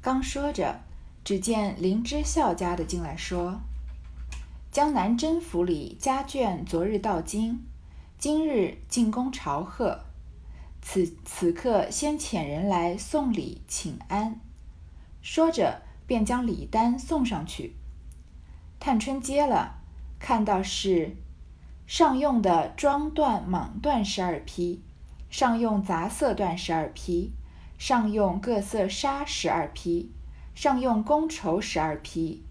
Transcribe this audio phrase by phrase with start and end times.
[0.00, 0.80] 刚说着，
[1.24, 3.60] 只见林之孝家的进来说
[4.70, 7.64] ：“江南甄府里家眷昨日到京，
[8.16, 10.04] 今日进宫朝贺，
[10.80, 14.40] 此此刻先遣人来送礼请安。”
[15.20, 17.74] 说着，便将礼单送上去。
[18.78, 19.80] 探春接了，
[20.20, 21.16] 看到是
[21.88, 24.80] 上用的装缎蟒缎十二匹，
[25.28, 27.32] 上用杂色缎十二匹，
[27.78, 30.12] 上用各色纱十二匹，
[30.54, 32.44] 上用宫绸十二匹，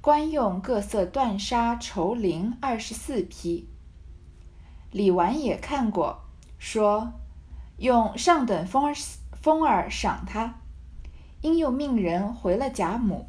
[0.00, 3.68] 官用各色缎纱绸绫二十四匹。
[4.92, 6.20] 李纨也看过，
[6.58, 7.12] 说
[7.78, 8.94] 用上等风儿
[9.32, 10.54] 风儿赏他。
[11.40, 13.26] 因又命人回了贾母，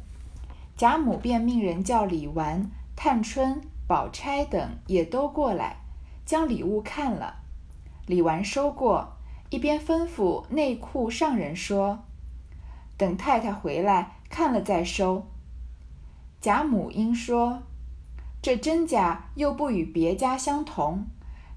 [0.76, 5.76] 贾母便命人叫李纨、探春、宝钗等也都过来，
[6.24, 7.36] 将礼物看了。
[8.06, 9.16] 李纨收过，
[9.50, 12.04] 一边吩咐内库上人说
[12.96, 15.26] ：“等太太回来看了再收。”
[16.40, 17.64] 贾母因说
[18.40, 21.06] ：“这真假又不与别家相同，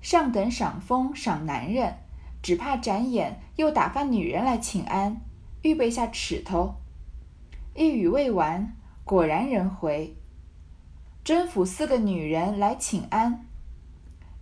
[0.01, 1.99] 上等赏风赏男人，
[2.41, 5.21] 只怕展眼又打发女人来请安。”
[5.61, 6.75] 预备下尺头，
[7.73, 10.17] 一语未完，果然人回。
[11.23, 13.45] 甄府四个女人来请安。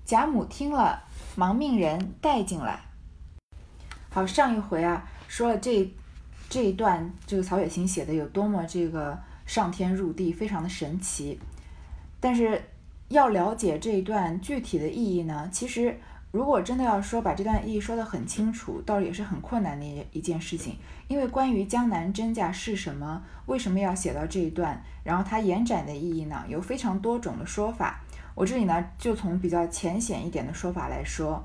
[0.04, 1.04] 贾母听了，
[1.36, 2.80] 忙命人带进来。
[4.14, 5.90] 好，上一回啊，说了这
[6.50, 11.40] 这一段，这个曹雪芹写的有多么这个上天入地，非常的神奇。
[12.20, 12.62] 但是
[13.08, 15.98] 要了解这一段具体的意义呢，其实。
[16.32, 20.78] 如果真的要说把这段意义说得很清楚，倒也是很困难的一一件事情。
[21.10, 28.00] 因为关于江南真假是什么，为什么要写到这一段，然后它延展的意义呢，有非常多种的说法。
[28.34, 31.44] 我这里呢，就从比较浅显一点的说法来说。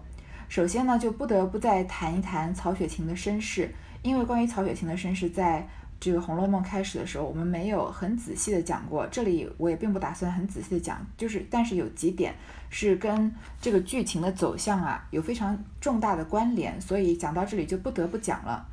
[0.49, 5.67] 首先呢，就不得不再谈一谈曹雪芹的身世，因为关于曹雪芹的身世，在
[5.99, 9.07] 这个《红楼梦》开始的时候，我们没有很仔细的讲过。
[9.07, 12.35] 这里我也并不打算很仔细的讲，就是但是有几点。
[12.69, 18.67] 是跟这个剧情的走向啊有非常重大的关联，所以讲到这里就不得不讲了。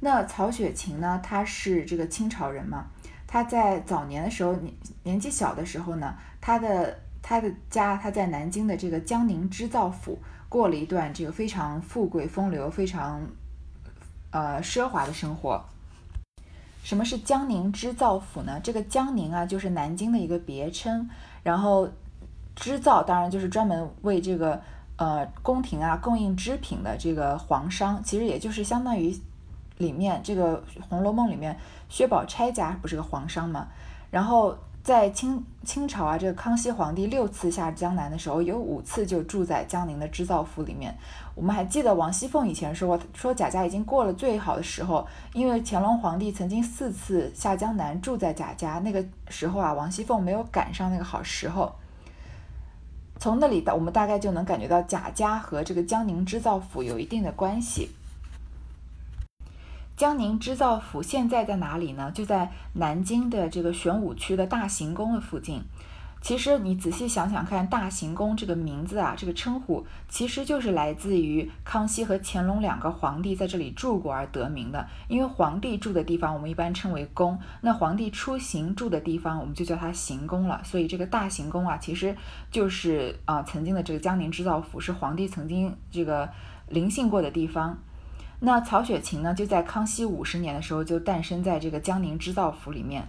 [0.00, 2.86] 那曹雪芹呢，他是这个清朝人嘛，
[3.26, 10.16] 他在早年的时候年年纪小的时候呢，他的他的家他在南京的这个江宁织造府
[10.54, 13.20] 过了一段这个非常富贵风流、非常
[14.30, 15.60] 呃奢华的生活。
[16.84, 18.60] 什么是江宁织造府呢？
[18.62, 21.10] 这个江宁啊，就是南京的一个别称，
[21.42, 21.88] 然后。
[22.56, 24.62] 织造当然就是专门为这个
[24.96, 29.12] 呃宫廷啊供应织品的这个皇商，其实也就是相当于
[29.76, 33.66] 里面这个《红楼梦》里面薛宝钗家不是个皇商吗？
[34.08, 40.94] 然后在清清朝啊，这个康熙皇帝六次下江南的时候，有五次就住在江宁的织造府里面。
[41.34, 51.74] 我们还记得王熙凤以前说过，说贾家已经过了最好的时候，因为乾隆皇帝曾经四次下江南住在贾家，那个时候啊，王熙凤没有赶上那个好时候。
[53.18, 57.88] 从那里的我们大概就能感觉到贾家和这个江宁织造府有一定的关系。
[59.96, 62.10] 江宁织造府现在在哪里呢？
[62.12, 65.62] 就在南京的这个玄武区的大行宫的附近。
[66.20, 74.88] 其实你仔细想想看，大行宫这个名字啊，这个称呼其实就是来自于康熙和乾隆两个皇帝在这里住过而得名的。
[75.06, 80.60] 因为皇帝住的地方我们一般称为宫，那皇帝出行住的地方我们就叫它行宫了。
[80.64, 82.16] 所以这个大行宫啊，其实
[82.50, 86.28] 就是啊曾经的这个江宁织造府是皇帝曾经这个
[86.68, 87.78] 临幸过的地方。
[88.44, 93.08] 那曹雪芹呢，就在康熙五十年的时候就诞生在这个江宁织造府里面。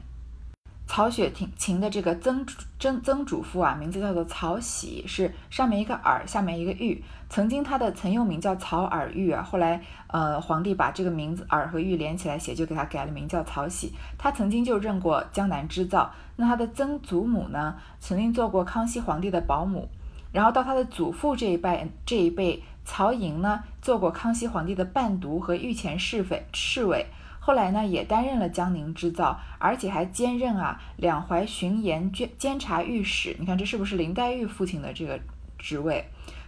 [0.88, 2.46] 曹雪芹的这个曾
[2.80, 7.04] 曾曾祖父啊，名字叫做曹玺，是上面一个耳，下面一个玉。
[7.30, 13.92] 曾经他的曾用名叫曹耳玉啊，后来呃皇帝把这个名字耳和玉连起来写，就给他改了名叫曹玺。
[14.18, 16.14] 他曾经就任过江南织造。
[16.38, 19.90] 那他的曾祖母呢，曾经做过康熙皇帝的保姆。
[20.32, 27.08] 然后到他的祖父这一辈这一辈，曹寅呢，做过康熙皇帝的伴读和御前侍卫侍卫。
[27.40, 33.36] 后来呢，也担任了江宁织造，而且还兼任啊两淮巡盐监监察御史。
[33.40, 35.20] 你看这是不是林黛玉父亲的这个
[35.60, 36.06] 职位？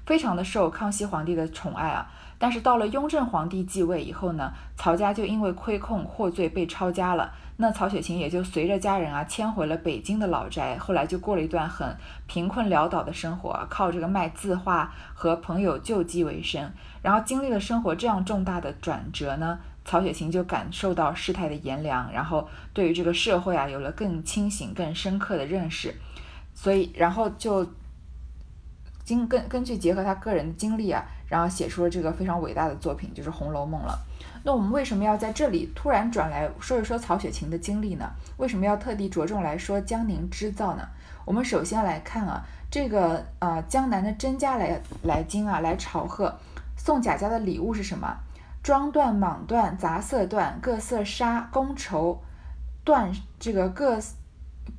[0.07, 2.09] 非常的受康熙皇帝的宠爱啊。
[2.39, 7.33] 但是到了雍正皇帝继位以后呢，曹家就因为亏空获罪被抄家了。
[7.57, 10.77] 那曹雪芹也就随着家人啊迁回了北京的老宅。
[10.77, 11.95] 后来就过了一段很
[12.27, 16.71] 贫困潦倒的生活，靠这个卖字画和朋友救济为生。
[17.01, 19.59] 然后经历了生活这样重大的转折呢。
[19.83, 25.95] 曹雪芹就感受到世态的炎凉，然后对于这个社会啊有了更清醒、更深刻的认识，
[26.53, 27.65] 所以然后就
[29.07, 33.97] 经根根据结合他个人的经历啊，然后写出了这个非常伟大的作品，就是《红楼梦》了。
[34.43, 38.11] 那我们为什么要在这里突然转来说一说曹雪芹的经历呢？
[38.35, 40.85] 为什么要特地着重来说江宁织造呢？
[41.23, 46.37] 我们首先来看啊，这个呃江南的甄家来来京啊，来朝贺，
[46.75, 48.13] 送贾家的礼物是什么？
[48.61, 52.21] 装缎、蟒缎、杂色缎、各色纱、宫绸
[52.85, 53.97] 缎，这个各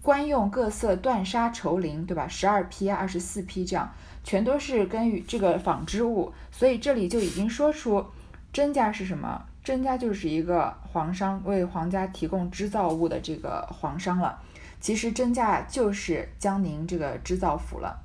[0.02, 2.28] 官用各色缎纱绸绫，对吧？
[2.28, 3.90] 十二批，二十四批这样，
[4.24, 8.04] 全都是跟与这个纺织物，所以这里就已经说出
[8.52, 9.42] 甄家是什么？
[9.62, 14.38] 甄家就是一个皇商，为皇家提供织造物的这个皇商了。
[14.80, 17.98] 其实甄家就是江宁这个织造府了。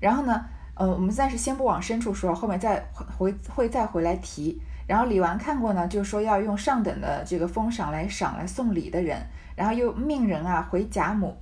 [0.00, 0.44] 然后呢，
[0.74, 2.84] 呃，我们暂时先不往深处说，后面再
[3.16, 4.60] 回会再回来提。
[4.86, 9.24] 然后李纨看过呢，就说要用上等的这个封赏来赏来送礼的人，
[9.54, 11.36] 然后又命人啊回贾母，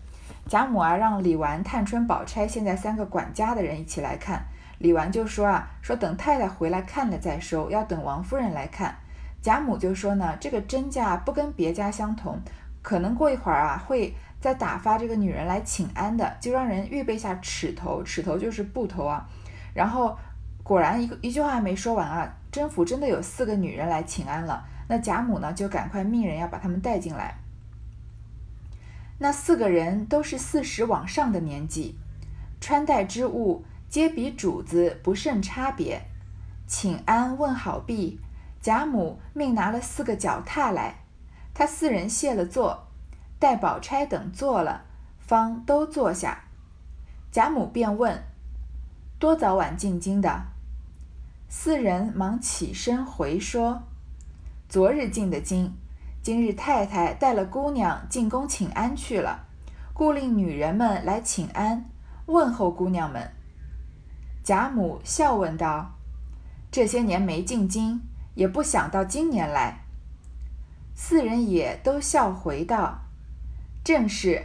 [0.48, 4.42] 贾母啊让李纨、探春、宝钗现在三个管家的人一起来看。
[4.78, 8.96] 李纨就说啊，说等太太回来看了再收，要等王夫人来看。
[9.42, 12.40] 贾母就说呢，这个甄家不跟别家相同，
[12.80, 19.26] 可能过一会儿啊，会再打发这个女人来请安的，就让人预备下尺头，尺头就是布头啊。
[19.74, 20.16] 然后
[20.62, 24.64] 果然一个一句话没说完啊，甄府真的有四个女人来请安了。
[24.88, 27.34] 那贾母呢，就赶快命人要把他们带进来。
[29.18, 31.96] 那四个人都是四十往上的年纪，
[32.60, 33.64] 穿戴之物。
[33.88, 36.02] 皆比主子不甚差别，
[36.66, 38.20] 请安问好毕，
[38.60, 40.96] 贾母命拿了四个脚踏来，
[41.54, 42.86] 他四人谢了座，
[43.38, 44.84] 待宝钗等坐了，
[45.18, 46.44] 方都坐下。
[47.32, 48.22] 贾母便问：
[49.18, 50.42] 多早晚进京的？
[51.48, 53.84] 四人忙起身回说：
[54.68, 55.74] 昨日进的京，
[56.22, 59.46] 今日太太带了姑娘进宫请安去了，
[59.94, 61.84] 故令女人们来请安，
[62.26, 63.32] 问候姑娘们。
[64.44, 65.94] 贾母笑问道
[66.70, 68.02] ：“这些年没进京，
[68.34, 69.84] 也不想到今年来。”
[70.94, 73.00] 四人也都笑回道
[73.84, 74.42] ：“正是，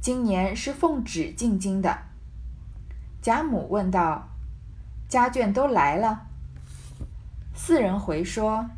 [0.00, 1.98] 今年是奉旨进京的。”
[3.20, 4.28] 贾母问道
[5.08, 6.26] ：“家眷都来了？”
[7.54, 8.70] 四人回说：“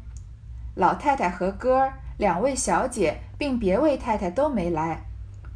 [0.75, 5.07] 老太太和哥儿两位小姐，并别位太太都没来，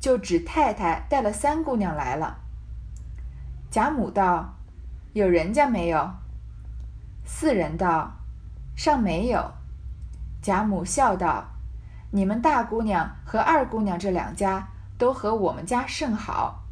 [0.00, 2.38] 就只太太带了三姑娘来了。”
[3.70, 4.54] 贾母道。
[5.14, 6.10] 有人家没有？
[7.22, 8.12] 四人道
[8.74, 9.52] ：“尚没有。”
[10.40, 11.50] 贾母笑道
[12.12, 16.62] ：“你们大姑娘和二姑娘这两家都和我们家甚好。”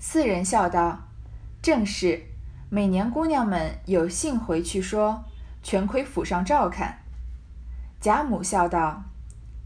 [0.00, 1.00] 四人笑道
[1.60, 2.24] ：“正是，
[2.70, 5.22] 每年姑娘们有信回去说，
[5.62, 7.00] 全亏府上照看。”
[8.06, 9.02] 贾母笑道：“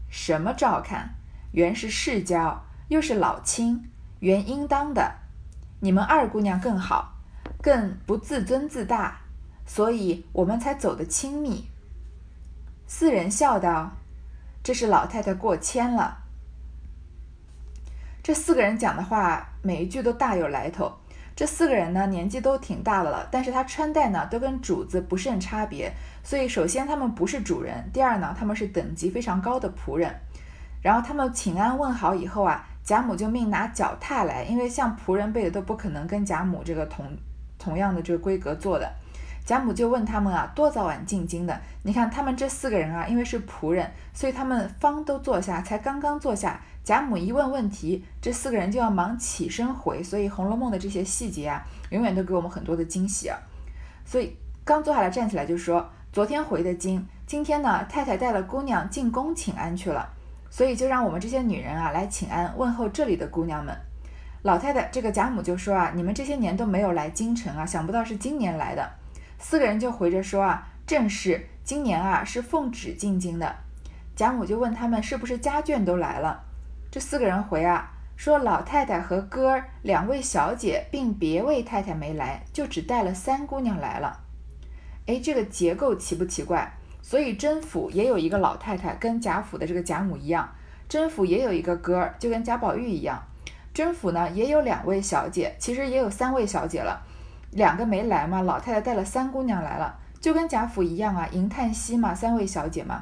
[0.09, 1.13] 什么照看？
[1.51, 3.87] 原是世交，又是老亲，
[4.19, 5.13] 原应当的。
[5.79, 7.19] 你们二姑娘更好。”
[7.61, 9.19] 更不自尊自大，
[9.67, 11.69] 所以我们才走得亲密。
[12.87, 13.91] 四人笑道
[14.63, 16.23] ：“这是老太太过谦了。”
[18.23, 20.91] 这四个人讲的话，每一句都大有来头。
[21.35, 25.93] 这四个人呢，年纪都挺大的了，但是他穿戴呢，都跟主子不甚差别。
[26.23, 30.13] 所以，首先他们不是主人，第二呢，他们是等级非常高的仆人。
[30.81, 37.05] 然后他们请安问好以后啊，贾母就命拿脚踏来，因为像仆人辈的都不可能跟贾母这个同。
[37.59, 38.91] 同样的这个规格做的，
[39.45, 41.61] 贾母就问他们啊，多早晚进京的？
[41.83, 46.59] 你看他们这四个人啊，因为是仆人，所以他们方都坐下，才刚刚坐下。
[46.83, 50.01] 贾母一问问题，这四个人就要忙起身回。
[50.01, 53.37] 所以《红楼梦》的这些细节啊，永远都给我们很多的惊喜啊。
[54.03, 54.35] 所以
[54.65, 60.09] 刚坐下来站起来就说，昨天回的京，今天呢太太带了姑娘进宫请安去了，
[60.49, 63.73] 所以就让我们这些女人啊来请安问候这里的姑娘们。
[64.41, 68.91] 老太太，这个贾母就说啊，你们这些年都没有来京城啊，想不到是今年来的。
[69.39, 73.55] 四个人就回着说啊，正是今年啊，是奉旨进京的。
[74.13, 76.43] 贾母就问他们是不是家眷都来了。
[76.91, 84.20] 这四个人回啊，说老太太和哥儿两位小姐，并别位太太没来，就只带了三姑娘来了。
[85.07, 86.71] 哎，这个结构奇不奇怪？
[87.01, 90.47] 所以甄府也有一个老太太，跟贾府的这个贾母一样，
[90.87, 93.21] 甄府也有一个哥儿，就跟贾宝玉一样。
[93.73, 97.01] 甄府呢也有两位小姐，其实也有三位小姐了，
[97.51, 103.01] 两个没来嘛，老太太带了三姑娘来了，就跟贾府一样啊，银叹息嘛，三位小姐嘛，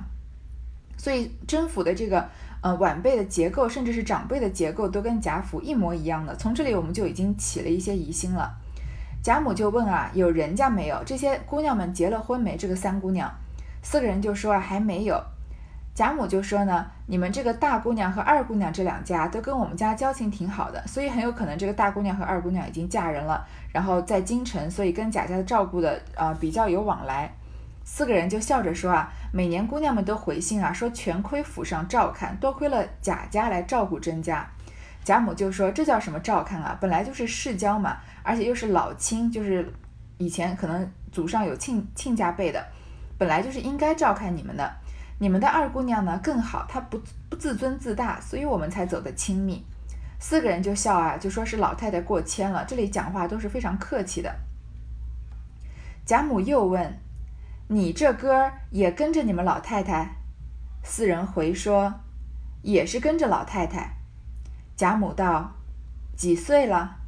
[0.98, 2.30] 所以甄府的这个
[2.62, 6.36] 呃晚辈的结构，甚至是长辈的结构，都跟贾府一模一样的。
[6.36, 8.56] 从这里我们就已经起了一些疑心了。
[9.22, 11.04] 贾母就问啊，有人家没有？
[11.06, 12.56] 这些姑娘们结了婚没？
[12.56, 13.30] 这个三姑娘，
[13.84, 15.22] 四个人就说啊，还没有。
[15.94, 27.30] 贾母就说呢，你们这个大姑娘和二姑娘这两家都跟我们家交情挺好的，所以很有可能这个大姑娘和二姑娘已经嫁人了，然后在京城，所以跟贾家的照顾的啊比较有往来。
[27.84, 34.48] 四个人就笑着说啊，每年姑娘们都回信啊，说全亏府上照看，多亏了贾家来照顾甄家。
[35.04, 36.78] 贾母就说，这叫什么照看啊？
[36.80, 39.72] 本来就是世交嘛，而且又是老亲，就是
[40.18, 42.66] 以前可能祖上有亲亲家辈的，
[43.18, 44.72] 本来就是应该照看你们的。
[45.22, 49.66] 你们的二姑娘呢更好，她不不自尊自大，所以我们才走得亲密。
[50.18, 52.66] 四个人就笑啊，就说是老太太过谦了。
[52.66, 54.34] 这里讲话都是非常客气的。
[56.06, 56.98] 贾母又问
[57.68, 60.16] ：“你这哥也跟着你们老太太？”
[60.84, 62.02] 四人回说
[62.64, 63.98] ：“也是跟着老太太。”
[64.76, 65.56] 贾母道
[66.16, 66.99] ：“几岁了？”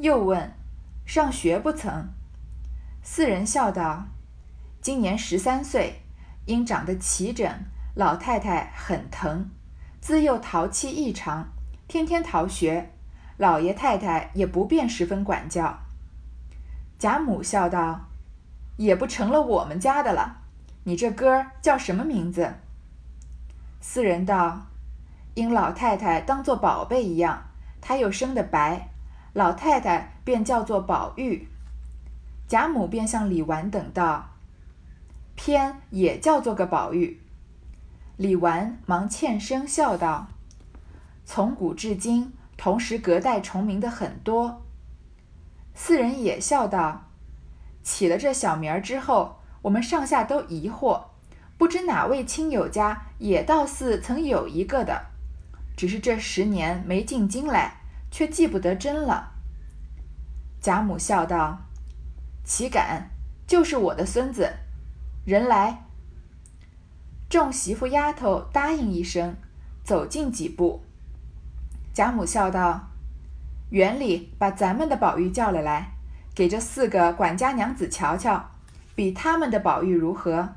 [0.00, 0.52] 又问
[1.06, 2.08] ：“上学不曾？”
[3.02, 4.06] 四人笑道
[4.80, 6.02] ：“今年十三岁。”
[6.46, 7.46] 因长得齐整，
[7.94, 9.50] 老太太很疼，
[10.00, 11.48] 自幼淘气异常，
[11.86, 12.90] 天天逃学，
[13.36, 15.78] 老爷太太也不便十分管教。
[16.98, 18.08] 贾母笑道
[18.78, 20.38] ：“也不成了我们家的了。
[20.84, 22.54] 你这哥叫什么名字？”
[23.80, 24.66] 四人道
[25.34, 27.44] ：“因老太太当做宝贝一样，
[27.80, 28.88] 他又生得白，
[29.40, 31.48] 老太太便叫做宝玉。”
[32.46, 34.28] 贾母便向李纨等道。
[35.34, 37.22] 偏也叫做个宝玉。
[38.18, 40.26] 李纨忙欠声笑道
[41.24, 44.60] ：“从古至今，同时隔代重名的很多。”
[45.74, 47.06] 四人也笑道
[47.82, 51.04] ：“起了这小名儿之后，我们上下都疑惑，
[51.56, 55.06] 不知哪位亲友家也倒似曾有一个的，
[55.74, 57.79] 只是这十年没进京来，
[58.10, 59.32] 却记不得真了。”
[60.60, 61.60] 贾母笑道
[62.44, 63.10] ：“岂敢，
[63.46, 64.52] 就是我的孙子。”
[65.24, 65.84] 人来，
[67.28, 69.36] 众媳妇丫头答应一声，
[69.84, 70.82] 走近几步。
[71.92, 72.88] 贾母笑道
[73.70, 75.92] ：“园里把咱们的宝玉叫了来，
[76.34, 78.50] 给这四个管家娘子瞧瞧，
[78.94, 80.54] 比他们的宝玉如何？”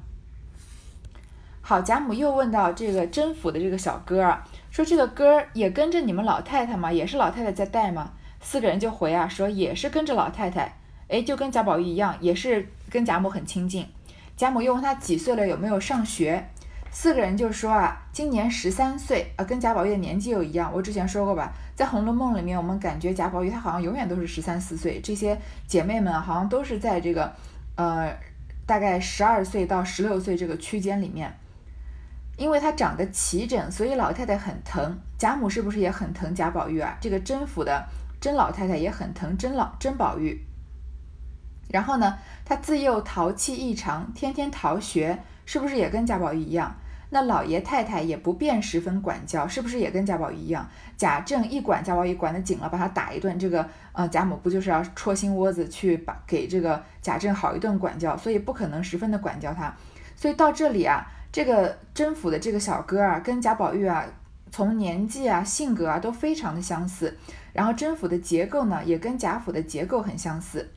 [1.62, 6.91] 好，贾母又问到这个甄府的这个小哥儿，说：“这个歌也跟着你们老太太吗？
[6.91, 8.11] 也是老太太在带吗？”
[8.41, 10.73] 四个人就回啊，说：“也是跟着老太太。”
[11.07, 13.85] 哎，就跟贾宝玉一样，也是跟贾母很亲近。
[14.35, 16.43] 贾母又问他几岁了，有没有上学？
[16.89, 20.71] 四个人就说啊，今年十三岁，啊，跟贾宝玉的年纪又一样。
[20.73, 27.31] 我之前说过吧，在《红楼梦》里面，我们感觉贾宝玉他好像永远都是十三四岁，这些姐妹们好像都是在这个，
[27.75, 28.11] 呃，
[28.65, 31.31] 大概十二岁到十六岁这个区间里面。
[32.37, 34.99] 因为他长得齐整，所以老太太很疼。
[35.17, 36.97] 贾母是不是也很疼贾宝玉啊？
[36.99, 37.85] 这个甄府的
[38.19, 40.43] 甄老太太也很疼甄老甄宝玉。
[41.69, 46.75] 然后呢，他自幼淘气异常，天天逃学，是不是也跟贾宝玉一样？
[47.09, 50.67] 那老爷太太也不便十分管教，是不是也跟贾宝玉一样？
[50.97, 59.71] 贾政一管贾宝玉管得紧了，把他打一顿，这个呃贾母不就是要戳心窝子去把给这个贾政好一顿管教，所以不可能十分的管教他。
[60.15, 64.05] 所以到这里啊，这个甄府的这个小哥啊，跟贾宝玉啊，
[64.51, 67.17] 从年纪啊、性格啊都非常的相似，
[67.53, 70.69] 然后甄府的结构呢，也跟贾府的结构很相似。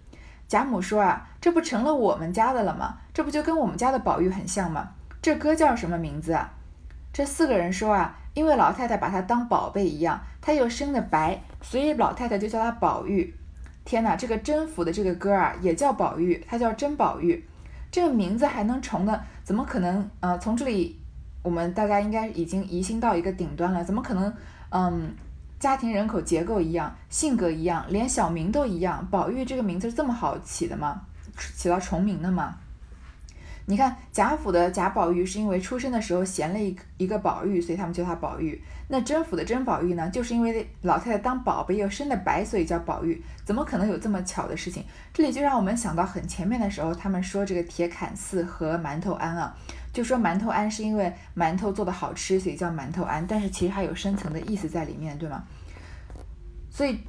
[0.49, 2.97] 贾母说啊，这不成了我们家的了吗？
[3.13, 4.93] 这不就跟我们家的宝玉很像吗？
[5.21, 6.55] 这哥叫什么名字啊？
[7.13, 13.35] 这四个人说啊，因为老太太把他当宝贝一样，他又生的白，所以老太太就叫他宝玉。
[13.85, 17.47] 天哪，这个甄府的这个哥啊，也叫宝玉，他叫甄宝玉，
[17.91, 19.23] 这个名字还能重的？
[19.47, 20.11] 怎么可能？
[20.19, 21.01] 呃，从这里
[21.45, 24.35] 我们大家应该已经疑心到一个顶端了，怎么可能？
[24.71, 25.15] 嗯。
[25.59, 29.07] 家庭人口结构一样，性格一样，连小名都一样。
[29.11, 31.01] 宝玉这个名字是这么好起的吗？
[31.57, 32.57] 起到重名的吗？
[33.69, 38.63] 你看贾府的贾宝玉是因为出生的时候衔了一一个宝玉，所以他们叫他宝玉。
[38.89, 43.21] 那甄府的甄宝玉呢，就是因为老太太当宝贝又生的白，所以叫宝玉。
[43.45, 44.85] 怎么可能有这么巧的事情？
[45.13, 49.57] 这里就让我们想到很前面的时候，他们说这个铁槛寺和馒头庵啊。
[49.93, 55.43] 就说馒头庵是因为馒头做的好吃，所以叫馒头庵，但是其实还有深层的意思在里面，对吗？
[56.71, 57.01] 所以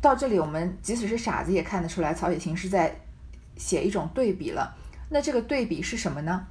[0.00, 2.94] 到这里，我们即使是傻子也看得出来，曹雪芹是在
[3.56, 4.76] 写一种对比了。
[5.14, 6.44] 那这个对比是什么呢？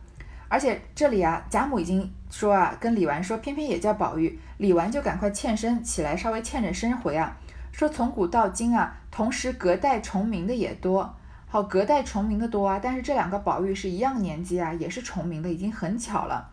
[0.48, 7.36] 而且这里啊，贾母已经说啊，跟李纨说，偏偏也叫宝玉，李纨就赶快欠身起来，稍微欠着身回啊，
[7.74, 11.14] 说从古到今啊，同时隔代重名的也多。
[11.46, 16.50] 好，隔代重名的多啊，但是这两个宝玉是一样年纪啊，也是重名的，已经很巧了。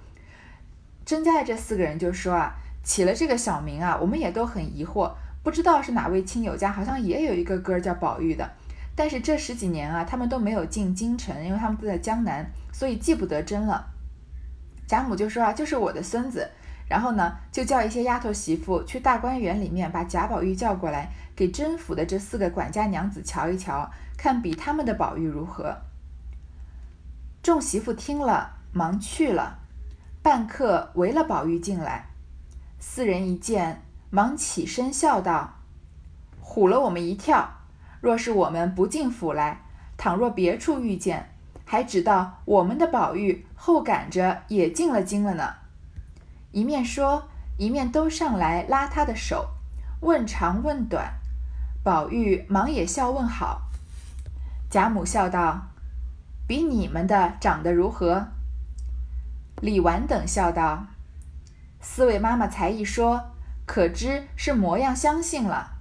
[1.05, 5.13] 甄家的这四个人就说啊，起了这个小名啊，我们也都很疑惑，
[5.45, 8.51] 不知道是哪位亲友家，好像也有一个哥叫宝玉的。
[9.01, 13.83] 但是这十几年啊，他们都没有进京城，因为他们都在江南，所以记不得真了。
[14.87, 16.47] 贾母就说啊，就是我的孙子。
[16.87, 25.75] 然后呢，就叫一些丫头媳妇去大观园里面把贾宝玉叫过来，给甄府的这四个管家娘子瞧一瞧，看比他们的宝玉如何。
[27.43, 29.61] 众媳妇听了，忙去了。
[30.23, 32.11] 半刻围了宝玉进来，
[32.79, 33.81] 四人一见，
[34.11, 35.55] 忙起身笑道
[36.45, 37.60] ：“唬了我们一跳。
[38.01, 39.63] 若是我们不进府来，
[39.97, 41.31] 倘若别处遇见，
[41.65, 45.55] 还知道我们的宝玉后赶着也进了京了呢。”
[46.53, 47.29] 一面说，
[47.59, 49.51] 一面都上来拉他的手，
[50.01, 51.15] 问长问短。
[51.83, 53.63] 宝玉忙也笑问好。
[54.69, 55.69] 贾母笑道
[56.47, 58.29] ：“比你们的长得如何？”
[59.63, 60.87] 李纨等笑道
[61.81, 63.31] ：“四位妈妈才一说，
[63.67, 65.80] 可知是模样相信了。”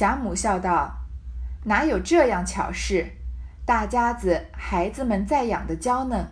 [0.00, 0.96] 贾母笑道
[1.64, 3.06] ：“哪有这样巧事？
[3.66, 6.26] 大家子孩子们在养的娇嫩。”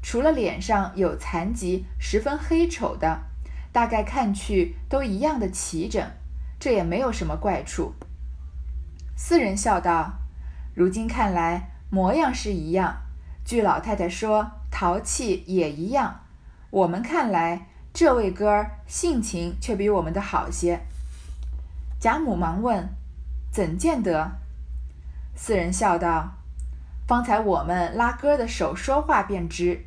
[0.00, 3.22] 除了脸上有残疾，十分黑丑的，
[3.72, 6.00] 大概看去都一样的齐整，
[6.60, 7.92] 这也没有什么怪处。
[9.16, 10.12] 四人笑道
[10.76, 12.98] ：“如今看来，模样是一样，
[13.44, 16.20] 据老太太说，淘气也一样。
[16.70, 20.78] 我们看来，这位哥儿性情却比我们的好些。”
[21.98, 22.88] 贾母忙问
[23.50, 24.32] ：“怎见得？”
[25.34, 26.34] 四人笑道
[27.06, 29.84] ：“方才我们拉哥的手说话便知。”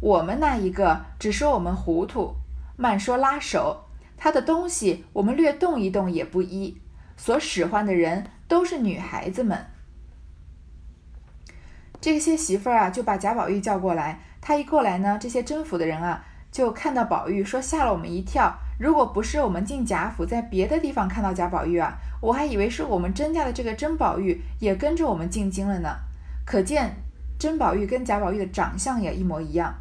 [0.00, 2.36] 我们那一个只说我们糊涂，
[2.76, 3.86] 慢说拉手，
[4.18, 6.78] 他的东西我们略动一动也不依，
[7.16, 9.66] 所使唤的人都是女孩子们。
[12.02, 14.20] 这些媳妇儿啊，就把贾宝玉叫过来。
[14.42, 18.58] 他一过来呢，这些甄府的人啊，就看到宝玉，说吓了我们一跳。
[18.78, 25.96] 如果不是我们进贾府，在别的地方看到贾宝玉啊，我还以为是我们甄家的这个甄宝玉也跟着我们进京了呢。
[26.44, 26.96] 可见
[27.38, 29.74] 甄宝玉跟贾宝玉的长相也一模一样。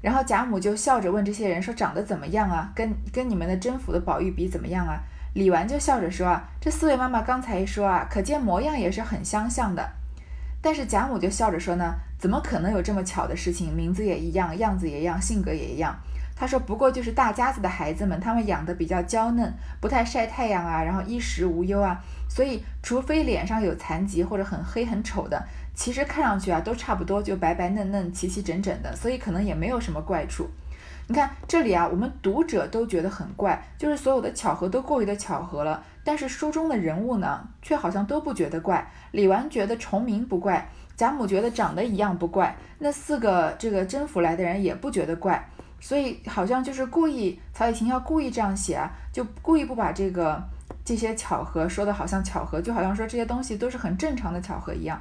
[0.00, 2.70] 然后贾母就笑着问这些人说：“长得怎么样啊？
[2.74, 5.00] 跟跟你们的甄府的宝玉比怎么样啊？”
[5.34, 9.90] 李纨就笑着说：“啊，这四位妈妈刚才一说啊，可见模样也是很相像的。”
[10.62, 13.74] 但是贾母就笑着说呢：“怎么可能有这么巧的事情？
[13.74, 15.98] 名字也一样，样子也一样，性格也一样。”
[16.38, 21.98] 他说：“不过就是大家子的孩子们，他们养的比较娇嫩，不太晒太阳啊，然后衣食无忧啊，
[22.28, 25.42] 所以除非脸上有残疾或者很黑很丑的。”
[25.74, 30.48] 其实看上去啊都差不多，就白白嫩嫩、齐齐整整的，所以可能也没有什么怪处。
[31.06, 35.82] 你看这里啊，我们读者都觉得很怪，就是所有的巧合都过于的巧合了。
[36.04, 38.90] 但是书中的人物呢，却好像都不觉得怪。
[39.12, 45.48] 李纨觉得重名不怪，贾母觉得长得一样不怪，那四个这个甄府来的人也不觉得怪，
[45.80, 50.42] 所以好像就是故意曹雪芹要故意这样写啊，就故意不把这个
[50.84, 55.00] 这些巧合说的好像巧合，就好像说这些东西都是很正常的巧合一样。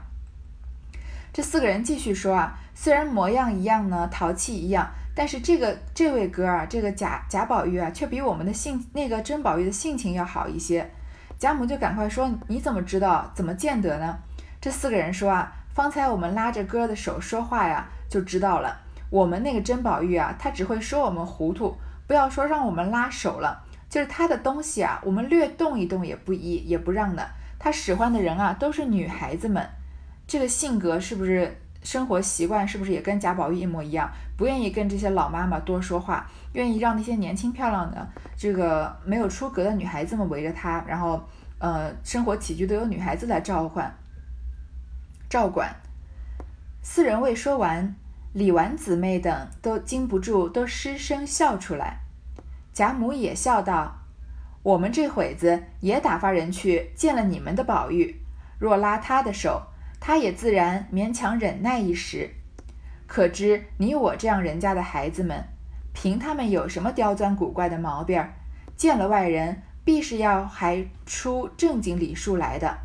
[1.33, 10.89] 这四个人继续说啊，虽然模样一样呢，淘气一样，但是这个这位哥啊，这个贾贾宝玉啊，却比我们的性那个甄宝玉的性情要好一些。
[11.37, 13.31] 贾母就赶快说：“你怎么知道？
[13.35, 14.17] 怎么见得呢？”
[14.59, 18.81] 这四个人说啊，方才我们拉着哥的手说话呀，就知道了。
[19.09, 27.27] 我们那个甄宝玉啊，他只会说我们糊涂，不要说让我们拉手了，就是他的东西啊，我们略动一动也不依，也不让的。
[27.59, 29.67] 他使唤的人啊，都是女孩子们。
[30.27, 34.11] 这个性格是不是生活习惯是不是也跟贾宝玉一模一样？
[34.37, 41.19] 不愿意跟这些老妈妈多说话，愿意让那些年轻漂亮的、这个没有出格的女孩子们围着他，然后
[41.59, 43.91] 呃，生活起居都由女孩子来召唤、
[45.27, 45.73] 照管。
[46.83, 47.95] 四人未说完，
[48.33, 51.99] 李纨姊妹等都禁不住都失声笑出来。
[52.73, 53.99] 贾母也笑道
[54.63, 58.21] ：“我们这会子也打发人去见了你们的宝玉，
[58.59, 59.67] 若拉他的手。”
[59.99, 62.29] 他也自然勉强忍耐一时，
[63.07, 65.43] 可知你我这样人家的孩子们，
[65.91, 68.35] 凭他们有什么刁钻古怪的毛病儿，
[68.75, 72.77] 见了外人必是要还出正经礼数来的。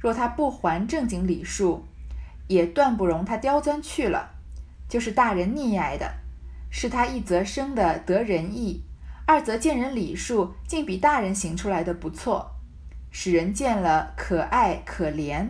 [0.00, 1.86] 若他不还正经礼数，
[2.48, 4.32] 也断不容他刁钻去了。
[4.88, 6.14] 就是大人溺爱的，
[6.70, 8.84] 是他一则生的得人意，
[9.26, 12.56] 二则见人礼数竟比大人行出来的不错，
[13.10, 15.48] 使人见了可爱可怜。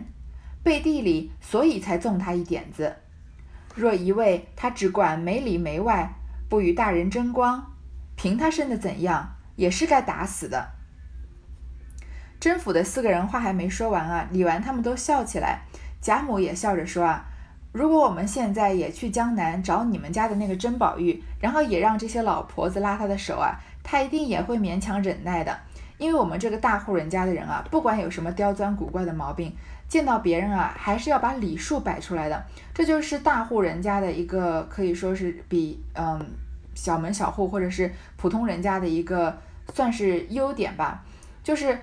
[0.61, 2.97] 背地里，所以才纵他一点子。
[3.75, 6.13] 若一味他只管没里没外，
[6.49, 7.73] 不与大人争光，
[8.17, 10.71] 凭他生的怎样，也是该打死的。
[12.41, 15.61] 甄府的四个人话还没说完啊，李纨他们都笑起来。
[16.01, 17.28] 贾母也笑着说啊，
[17.71, 25.55] 如果我们现在也去江南找你们家的那个甄宝玉，然后也让这些老婆子拉他的手啊，他一定也会勉强忍耐的。
[25.97, 29.53] 因为我们这个大户人家的人啊，不管有什么刁钻古怪的毛病，
[29.87, 32.43] 见到别人啊，还是要把礼数摆出来的。
[32.73, 36.25] 这就是大户人家的一个可以说是比嗯
[36.73, 39.37] 小门小户或者是普通人家的一个
[39.73, 41.03] 算是优点吧。
[41.43, 41.77] 就是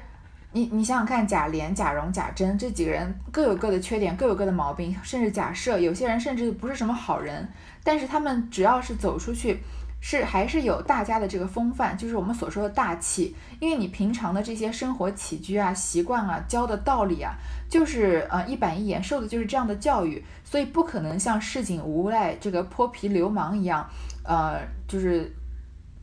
[0.57, 7.47] 你你想想看，贾琏、贾蓉、贾珍这几个人各有各的缺点，各有各的毛病，甚至假设有些人甚至不是什么好人，
[7.85, 9.61] 但是他们只要是走出去。
[9.99, 13.35] 是还是有大家的这个风范，就是我们所说的大气。
[13.59, 17.35] 因为你平常的这些生活起居啊、习惯啊、教的道理啊，
[17.69, 23.85] 就是呃一板一眼，受的就是这样的教育，所以不可能像市井无赖这个泼皮流氓一样，
[24.23, 25.35] 呃，就是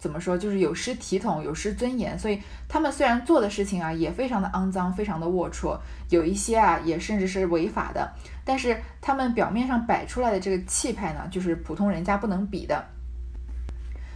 [0.04, 2.20] 怎么说，就是有失体统、有失尊严。
[2.20, 2.38] 所以
[2.68, 8.12] 他们虽然做的事情啊也非常的肮脏、非常的龌龊，有一些啊也甚至是违法的，
[8.44, 12.84] 但是他们表面上摆出来的这个气派呢，就是普通人家不能比的。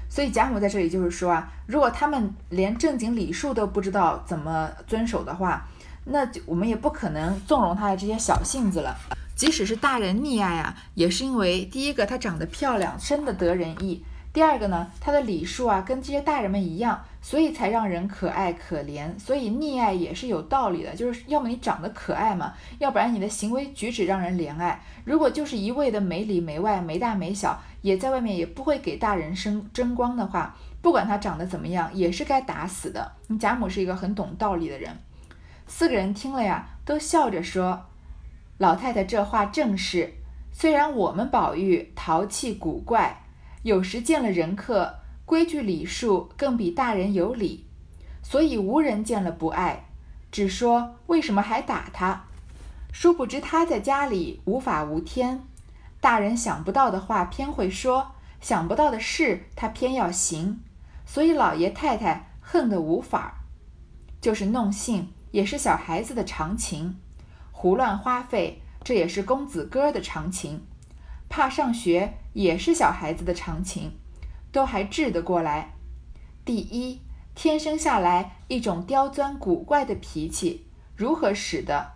[0.10, 5.66] 所以贾母在这里就是说啊，如果他们连正经礼数都不知道怎么遵守的话，
[6.04, 8.98] 那我们也不可能纵容他的这些小性子了。
[9.36, 14.02] 即使是大人溺爱啊，也是因为第一个她长得漂亮，生的得人意；
[14.38, 19.18] 第二个呢，他的礼数啊跟这些大人们一样，所以才让人可爱可怜。
[19.18, 24.80] 所以溺爱也是有道理的，就是要么你长得可爱嘛，要不然你的行为举止让人怜爱。
[25.04, 27.60] 如果就是一味的没里没外、没大没小。
[27.82, 33.14] 也在外面也不会给大人生争光的话，不管他长得怎么样，也是该打死的。
[33.26, 34.96] 你贾母是一个很懂道理的人，
[35.66, 37.88] 四个人听了呀，都笑着说
[38.60, 40.14] ：“老太太这话正是。
[40.52, 43.24] 虽然我们宝玉淘气古怪，
[43.68, 47.66] 有时见了人客，规矩礼数更比大人有礼，
[48.24, 49.90] 所以无人见了不爱，
[50.32, 52.24] 只说为什么还打他。
[52.94, 55.44] 殊不知他在家里无法无天。”
[56.00, 60.62] 大人想不到的话偏会说，想不到的事他偏要行，
[61.06, 63.44] 所以老爷太太恨得无法。
[64.22, 66.94] 就是弄性，也是小孩子的常情；
[67.52, 70.60] 胡乱花费，这也是公子哥的常情；
[71.30, 73.94] 怕上学，也是小孩子的常情，
[74.52, 75.74] 都还治得过来。
[76.46, 77.02] 第一，
[77.36, 81.94] 天生下来一种刁钻古怪的脾气，如何使得？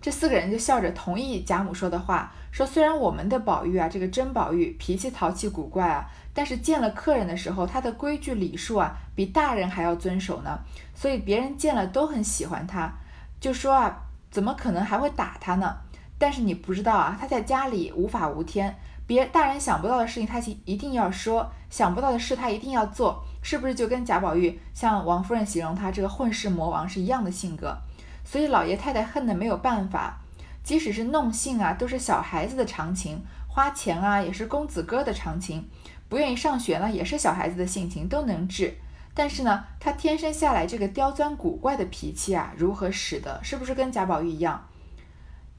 [0.00, 10.60] 这四个人就笑着同意贾母说的话，说虽然我们的宝玉啊，这个真宝玉脾气淘气古怪啊，但是见了客人的时候，他的规矩礼数啊，比大人还要遵守呢，
[10.94, 12.92] 所以别人见了都很喜欢他。
[13.40, 15.76] 就说啊，怎么可能还会打他呢？
[16.18, 18.74] 但是你不知道啊，他在家里无法无天，
[19.06, 27.76] 别大人想不到的事情他一定要说，想不到的事他一定要做，是不是就跟贾宝玉像王夫人形容他这个混世魔王是一样的性格？
[28.24, 30.18] 所以老爷太太恨得没有办法，
[30.64, 35.60] 即使是弄性啊，都是小孩子的常情；花钱啊，也是公子哥的常情；
[36.08, 38.74] 不愿意上学呢，也是小孩子的性情，都能治。
[39.14, 43.38] 但是呢，他天生下来这个刁钻古怪的脾气啊，如何使得？
[43.44, 44.66] 是不是跟贾宝玉一样，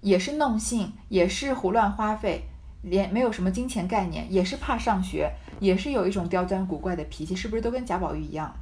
[0.08, 2.48] 也是弄性，也是胡乱花费，
[2.82, 8.56] 连没有什么金钱概念，也是怕上学，也是有一种刁钻古怪的脾气，是不是都跟贾宝玉一样？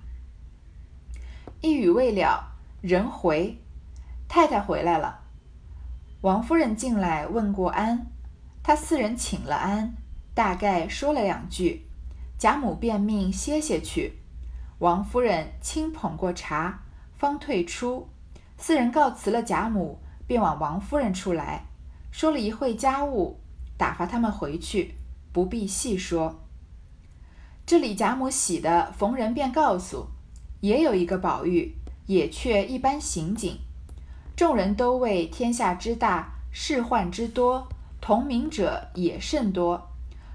[1.62, 3.58] 一语未了，人回。
[4.28, 5.20] 太太回来了，
[6.22, 8.08] 王夫人进来问过安，
[8.64, 9.94] 他四人请了安，
[10.34, 11.86] 大概说了两句，
[12.40, 14.14] 贾母便命歇歇去。
[14.80, 16.82] 王夫人轻捧过茶，
[17.20, 18.10] 方退出。
[18.58, 21.66] 四人告辞了贾母，便往王夫人处来，
[22.12, 23.40] 说了一会家务，
[23.78, 24.96] 打发他们回去，
[25.32, 26.42] 不必细说。
[27.66, 30.08] 这里贾母喜的，逢人便告诉，
[30.62, 33.60] 也有一个宝玉，也却一般刑警。
[34.36, 37.68] 众人都谓天下之大，世患之多，
[38.00, 39.90] 同名者也甚多。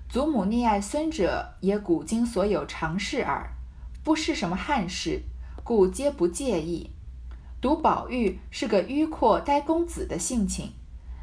[0.09, 3.53] 祖母溺爱孙者，也古今所有常事耳，
[4.03, 5.23] 不是什么憾事，
[5.63, 6.91] 故皆不介意。
[7.61, 10.73] 读宝玉是个迂阔呆公子的性情，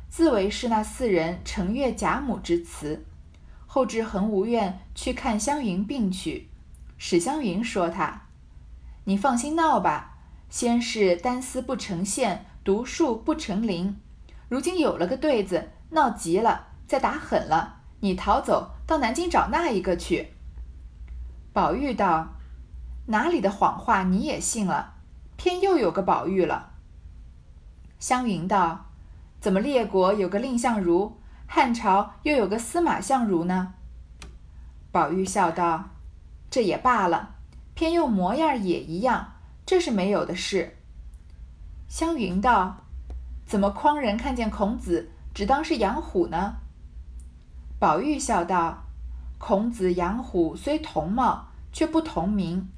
[0.07, 3.05] 自为是那四人承悦贾母之词。
[3.65, 6.49] 后至恒无院去看湘云病去，
[6.97, 8.27] 史湘云说他
[9.05, 10.17] ：“你放心闹吧，
[10.49, 13.97] 先是单丝不成线。”独树不成林，
[14.49, 20.33] 如今有了个对子，闹急了，再打狠了，你逃走到南京找那一个去。
[21.53, 22.33] 宝玉道
[23.07, 24.95] ：“哪里的谎话你也信了？
[25.37, 26.71] 偏又有个宝玉了。”
[27.99, 28.87] 湘云道
[29.39, 33.73] ：“怎么列国有个蔺相如，汉朝又有个司马相如呢？”
[34.91, 35.91] 宝玉笑道
[36.51, 37.35] ：“这也罢了，
[37.73, 39.33] 偏又模样也一样，
[39.65, 40.77] 这是没有的事。”
[41.87, 42.83] 湘云道
[43.45, 46.57] ：“怎么匡人看见孔子，只当是养虎呢？”
[47.79, 48.85] 宝玉笑道
[49.37, 52.69] ：“孔子养虎虽同貌，却不同名。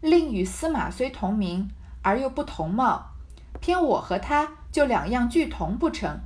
[0.00, 1.70] 令与司马虽同名，
[2.02, 3.12] 而又不同貌，
[3.60, 6.20] 偏我和他就两样俱同不成？”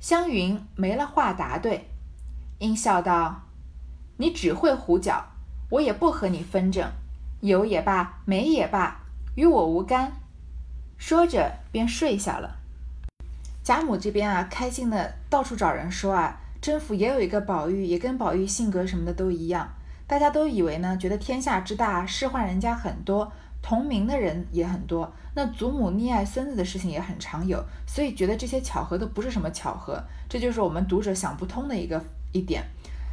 [0.00, 1.88] 湘云没了话答对，
[2.58, 3.42] 应笑道
[4.18, 5.24] ：“你只会胡搅，
[5.70, 6.90] 我也不和你分证，
[7.40, 9.00] 有也罢，没也罢，
[9.36, 10.12] 与我无干。”
[10.98, 12.56] 说着便睡下了。
[13.62, 19.68] 贾母这边啊，开心的到处找人说啊，甄府也有一个宝玉，也跟宝玉性格什么的都一样。
[20.06, 23.32] 大家都以为呢，觉得天下之大，仕宦人家很多，
[23.64, 29.98] 同名的人也很多，那祖母溺爱孙子的事情也很常有，所以觉得这些巧合都不是什么巧合。
[30.28, 31.98] 这就是我们读者想不通的一个
[32.32, 32.62] 一点。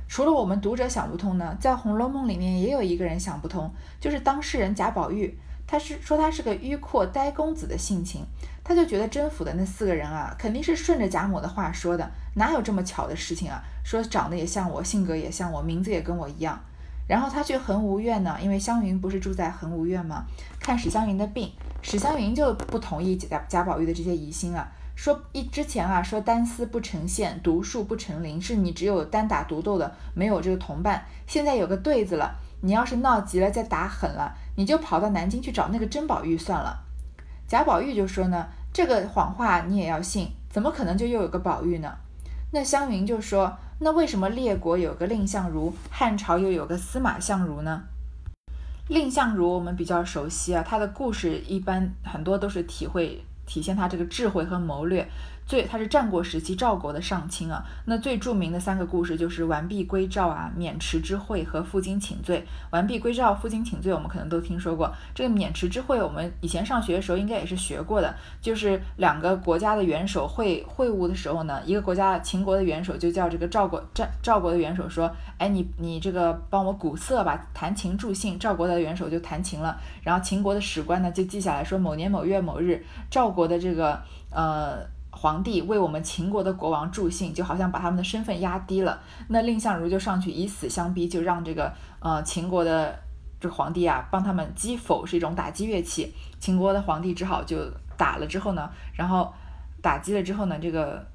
[0.09, 5.39] 除了我们读者想不通呢，在《红楼梦》里面也有一个人想不通，就是当事人贾宝玉。
[5.65, 8.25] 他是说他是个迂阔呆公子的性情，
[8.61, 13.63] 他就觉得甄府的那四个人啊，肯定是顺着贾母的话说的，哪有这么巧的事情啊？
[13.85, 16.61] 说长得也像我，性格也像我，名字也跟我一样。
[17.11, 20.23] 然后他去恒芜院呢，因为湘云不是住在恒芜院吗？
[20.61, 31.03] 看史湘云的病，史湘云就不同意贾贾宝玉的这些疑心啊，说一之前啊说单丝不成线，独树不成林，是你只有单打独斗的，没有这个同伴。
[31.27, 34.33] 现在有个对子了，你要是闹急了再打狠了。
[34.55, 36.79] 你就跑到南京去找那个甄宝玉算了。
[37.45, 40.31] 贾宝玉就说呢，这个谎话你也要信？
[40.49, 41.93] 怎么可能就又有个宝玉呢？
[42.53, 47.81] 那湘云就说，那为什么列国有个蔺相如，汉朝又有个司马相如呢？
[48.87, 55.09] 蔺相如我们比较熟悉啊，他的故事一般很多都是体会体现他这个智慧和谋略。
[55.51, 62.41] 最他是战国时期赵国的上卿啊，那最著名的三个故事就是完璧归赵啊、渑池之会和负荆请罪。
[62.69, 64.89] 完璧归赵、负荆请罪，我们可能都听说过。
[65.13, 78.39] 这个渑池之会，我们以前上学的时候应该也是学过的，就是两个国家的元首会会晤的时候呢，一个国家秦国的元首就叫这个赵国赵赵国的元首说，哎，你你这个帮我鼓瑟吧，弹琴助兴。
[78.39, 84.89] 赵国的元首就弹琴了，然后秦国的史官呢就记下来说，某年某月某日，赵国的这个呃。
[85.11, 88.99] 皇帝为我们秦国的国王助兴，就好像把他们的身份压低了。
[89.27, 92.97] 那蔺相如就上去以死相逼，就让这个呃秦国的
[93.39, 96.13] 这皇帝啊帮他们击否，是一种打击乐器。
[96.39, 97.57] 秦国的皇帝只好就
[97.97, 99.31] 打了之后呢，然后
[99.81, 101.05] 打击了之后呢，这个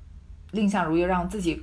[0.53, 1.61] 蔺相如又让自己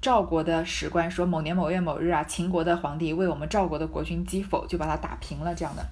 [0.00, 5.86] 赵国的史官说某年某月某日啊，秦国的皇帝为我们赵国的国君击否，就把他打平了这样的。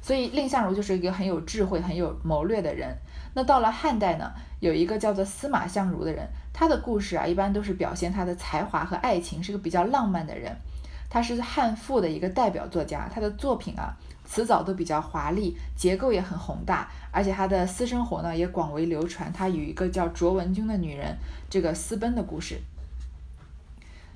[0.00, 2.96] 所以蔺相如就是一个很有智慧、很有谋略的人。
[3.34, 10.56] 那到了汉代呢，有一个叫做司马相如的人，他的故事啊，一般都是表现他的才华和爱情，是个比较浪漫的人。
[11.10, 13.92] 他是汉赋的一个代表作家，他的作品啊，
[14.24, 19.32] 词藻都比较华丽，结构也很宏大，而且他的私生活呢也广为流传。
[19.32, 21.16] 他与一个叫卓文君的女人
[21.50, 22.60] 这个私奔的故事。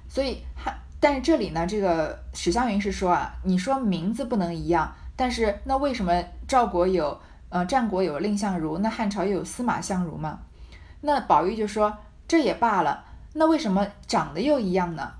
[0.08, 7.20] 所以汉，但是这里呢，这个史湘云是说啊，你说名字不能一样，但是那为什么赵国有？
[7.50, 10.40] 呃，战国有蔺相如，那汉朝又有司马相如吗？
[11.00, 15.12] 那宝玉就说这也罢了，那为什么长得又一样呢？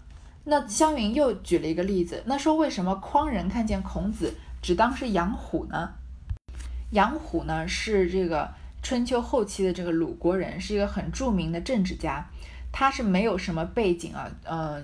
[0.44, 5.90] 那湘云又举了一个例子，那说为什么匡人看见孔子只当是杨虎呢？
[6.90, 12.26] 杨虎呢是这个春秋后期的这个鲁国人，是一个很著名的政治家，
[12.70, 14.82] 他是没有什么背景啊，呃，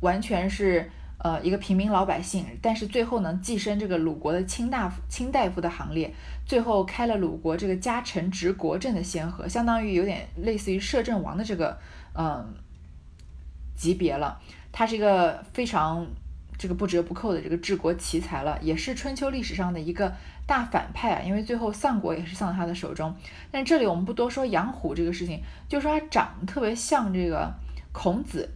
[0.00, 0.90] 完全是。
[1.22, 6.10] 呃，一个平民老百姓，但是最后能，跻身这个鲁国的卿大夫、卿大夫的行列，
[6.46, 11.78] 最后开了鲁国这个家臣执国政的先河，相当于有点类似于摄政王的这个
[12.14, 12.54] 嗯
[13.76, 14.40] 级别了。
[14.72, 16.06] 他是一个非常
[16.56, 20.10] 这个不折不扣的这个治国奇才了，也是春秋历史上的一个
[20.46, 21.22] 大反派啊。
[21.22, 23.14] 因为最后丧国也是丧在他的手中。
[23.50, 27.52] 但这里我们不多说杨虎这个事情，就说他长得特别像这个
[27.92, 28.48] 孔子。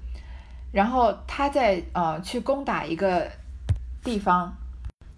[0.75, 3.31] 然后他在呃去攻打一个
[4.03, 4.53] 地方，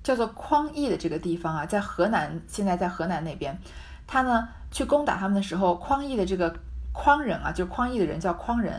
[0.03, 3.59] 叫做匡义的这个地方啊，在河南，现在在河南那边。
[4.07, 6.55] 他呢去攻打他们的时候，匡义的这个
[6.93, 8.79] 匡人啊，就匡义的人叫匡人，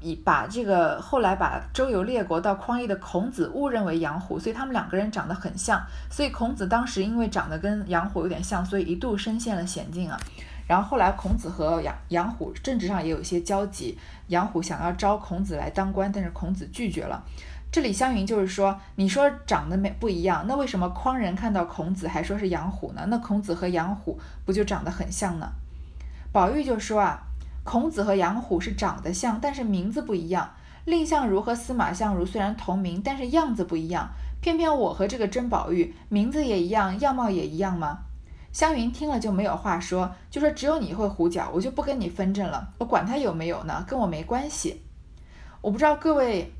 [0.00, 5.84] 以把这个后来把周游列国到匡义的孔子误认为杨虎，所以他们两个人长得很像。
[6.08, 10.16] 所以孔子当时因为长得跟杨虎有点像，所以一度深陷了险境啊。
[10.66, 13.96] 然后后来孔子和杨杨虎政治上也有一些交集，
[14.28, 17.24] 杨虎想要招孔子来当官，但是孔子拒绝了。
[17.72, 23.04] 这里湘云就是说，你说长得没不一样，那为什么匡人看到孔子还说是杨虎呢？
[23.08, 25.52] 那孔子和杨虎不就长得很像呢？
[26.32, 27.22] 宝玉就说啊，
[27.64, 30.50] 孔子和杨虎是长得像，但是名字不一样。
[30.86, 34.08] 蔺相如和司马相如虽然同名，但是样子不一样。
[34.40, 37.98] 偏偏我和这个甄宝玉名字也一样，样貌也一样吗？
[38.56, 42.66] 湘云听了就没有话说，就说只有你会胡搅，我就不跟你分争了。
[42.78, 44.80] 我管他有没有呢，跟我没关系。
[45.60, 46.50] 我不知道各位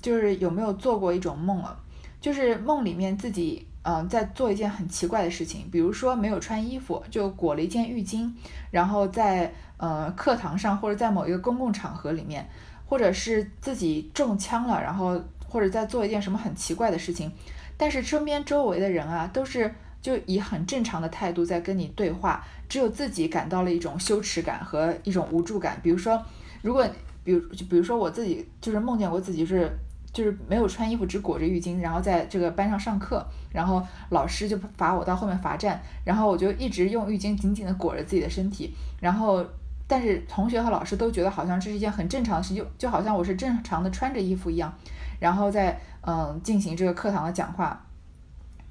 [0.00, 1.78] 就是有没有做过一种梦啊，
[2.22, 8.32] 就是梦里面自己嗯，在做一件很奇怪的事情，比如说没有穿衣服，就裹了一件浴巾，
[8.70, 12.48] 然后在呃课堂上或者在某一个公共场合里面，
[12.86, 17.30] 或者是自己中枪了，然后或者在做一件什么很奇怪的事情，
[17.76, 25.78] 但是身边周围的人啊，都是就以很正常的态度在跟你对话，只有自己感到了一种羞耻感和一种无助感。
[25.82, 26.22] 比如说，
[26.60, 26.86] 如果
[27.24, 29.70] 比如就比如说我自己就是梦见过自己是。
[30.12, 39.42] 就是没有穿衣服，只裹着浴巾，然后在这个班上上课，然后老师就罚我到后面罚站，然后我就一直用浴巾紧紧的裹着自己的身体，然后
[39.86, 44.70] 但是同学和老师都觉得好像这是一件很正常的事，就就好像我是正常的穿着衣服一样，
[45.18, 47.82] 然后在嗯进行这个课堂的讲话，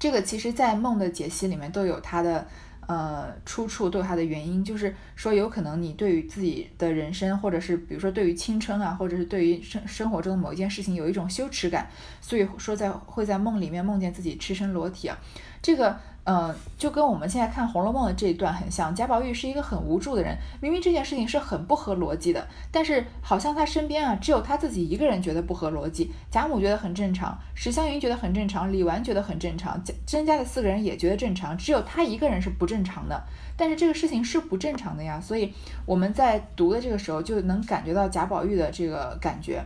[0.02, 2.44] 这个其实在梦的解析里面都有它的。
[2.88, 11.88] 呃，出处都有它的原因，就是说有可能你对于自己的人生，或者是比如说对于青春啊，或者是对于生生活中的某一件事情有一种羞耻感，
[12.20, 15.16] 所以说在会在梦里面梦见自己赤身裸体啊，
[15.62, 15.96] 这个。
[16.24, 18.94] 嗯，就跟我们现在看《红楼梦》的这一段很像。
[18.94, 26.12] 贾宝玉是一个很无助的人，明明这件事情是很不合逻辑的，但是好像他身边啊，只有他自己一个人觉得不合逻辑。
[26.30, 33.20] 贾母觉得很正常，史湘云觉得很正常，李纨觉得很正常，甄家的四个人也觉得正常，只有他一个人是不正常的。
[33.56, 35.52] 但是这个事情是不正常的呀，所以
[35.84, 39.60] 我们在读的这个时候就能感觉到贾宝玉的这个感觉，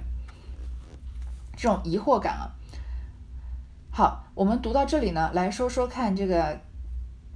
[1.55, 2.49] 这种疑惑感啊。
[3.97, 6.61] 好，我们读到这里呢，来说说看这个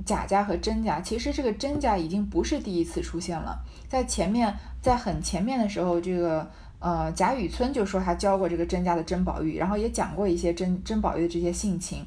[0.04, 1.00] 贾家和甄家。
[1.00, 6.46] 其实这个甄家已经不是第一次出现了，在前面，在很前面的时候，这个
[6.78, 12.04] 呃贾雨村就说他教过这个甄家的甄宝玉，然后也讲过一些甄甄宝玉的这些性情。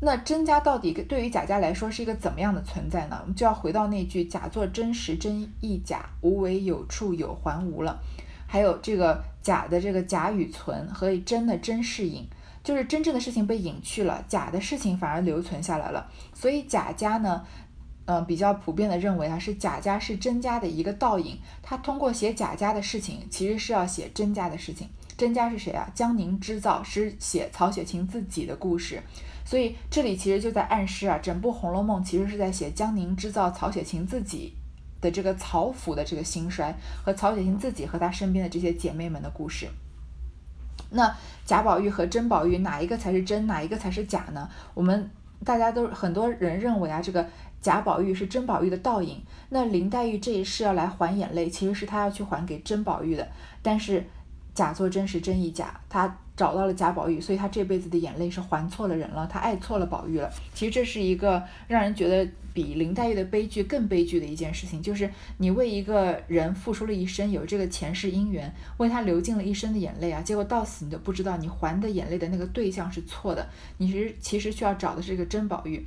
[0.00, 3.18] 那甄家到底对于贾家来说是一个怎么样的存在呢？
[3.20, 8.00] 我们就要回到那句“假作真时真亦假，无为有处有还无”了。
[8.46, 12.26] 还有这个假的这个贾雨村和真的甄士隐。
[12.66, 16.10] 就是真正的事情被隐去了，假的事情反而留存下来了。
[16.34, 17.46] 所以贾家呢，
[18.06, 21.38] 嗯，比较普遍的认为啊，是贾家是甄家的一个倒影。
[21.62, 24.88] 他通过写贾家的事情，其实是要写甄家的事情。
[25.16, 25.88] 甄家是谁啊？
[25.94, 29.00] 江宁织造是写曹雪芹自己的故事。
[29.44, 34.52] 所以这里其实就在暗示啊，整部《红楼梦》其实是在写江宁织造曹雪芹自己
[35.00, 36.74] 的这个曹府的这个兴衰，
[37.04, 39.68] 和曹雪芹自己和他身边的这些姐妹们的故事。
[40.90, 44.48] 那贾宝玉和甄宝玉哪一个才是真，哪一个才是假呢？
[44.74, 45.10] 我们
[45.44, 47.26] 大家都很多人认为啊，这个
[47.60, 49.20] 贾宝玉是甄宝玉的倒影。
[49.50, 53.28] 那林黛玉这一世要来还眼泪，其实是她要去还给甄宝玉的，
[53.62, 54.04] 但是
[54.56, 56.18] 假作真时真亦假，他。
[56.36, 60.30] 找到了贾宝玉，所以他这辈子的眼泪是还错了人了，他爱错了宝玉了。
[60.52, 75.86] 其实这是一个让人觉得比林黛玉的悲剧更悲剧的一件事情，就是你为一个人付出了一生，有这个前世姻缘，为他流尽了一生的眼泪啊，结果到死你都不知道你还的眼泪的那个对象是错的，你是其实需要找的是这个真宝玉。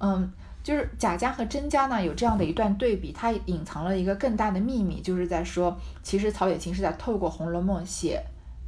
[0.00, 0.28] 嗯，
[0.66, 8.20] 就是贾家和甄家呢有这样的一段对比，它隐藏了一个更大的秘密，就是在说，其实曹雪芹是在透过《红楼梦》写。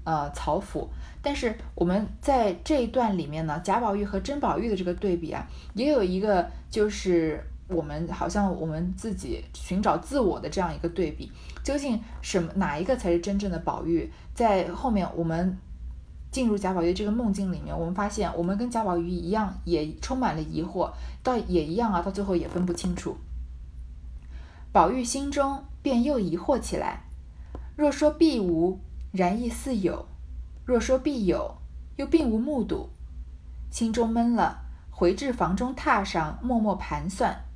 [0.05, 0.89] 呃，曹府，
[1.21, 11.31] 但是我们在这一段里面呢，贾宝玉和甄宝玉的这个对比啊，也有一个就是我们好像我们自己寻找自我的这样一个对比，
[11.63, 14.11] 究竟什么哪一个才是真正的宝玉？
[14.33, 15.59] 在后面我们
[16.31, 20.91] 进入贾宝玉这个梦境里面，我们发现我们跟贾宝玉一样，也充满了疑惑，
[21.23, 23.17] 到也一样啊，到最后也分不清楚。
[24.73, 27.05] 宝玉心中便又疑惑起来，
[27.77, 28.81] 若说必无。
[29.11, 30.07] 然亦似有，
[30.67, 31.57] 若说必有，
[31.97, 32.91] 又并无目睹，
[33.71, 37.47] 心中闷了，回至房中榻上，默默盘算，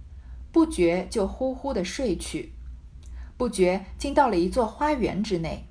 [0.50, 2.54] 不觉就呼呼的睡去。
[3.36, 5.68] 不觉竟到了一座花园之内，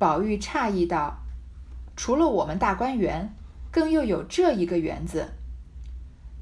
[0.00, 1.18] 宝玉诧异道
[1.98, 3.34] ：“除了我们大观园，
[3.72, 5.32] 更又有这一个园子。”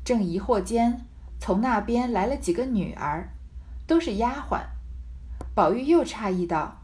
[0.05, 1.07] 正疑惑间，
[1.41, 3.31] 从那边来了几个女儿，
[3.87, 4.61] 都是丫鬟。
[5.55, 6.83] 宝玉又诧异道。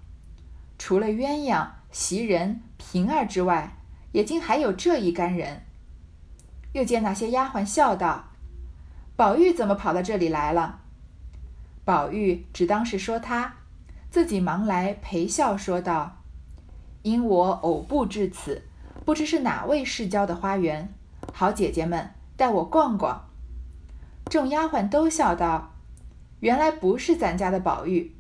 [0.79, 3.77] 除了鸳鸯、袭人、平儿之外，
[4.13, 5.65] 也竟还有这一干人。
[6.73, 8.31] 又见那些丫鬟笑道
[9.15, 10.81] ：“宝玉怎么跑到这里来了？”
[11.85, 13.57] 宝玉只当是说他，
[14.09, 16.22] 自己忙来陪笑说道
[17.03, 18.63] ：“因我偶步至此，
[19.05, 20.93] 不知是哪位世交的花园，
[21.33, 23.29] 好姐姐们带我逛逛。”
[24.31, 25.75] 众丫鬟都笑道
[26.41, 28.15] ：“原来不是咱家的宝玉，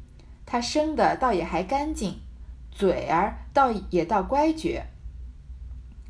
[0.44, 2.20] 他生的倒也还干净。”
[2.74, 4.86] 嘴儿倒也倒乖觉。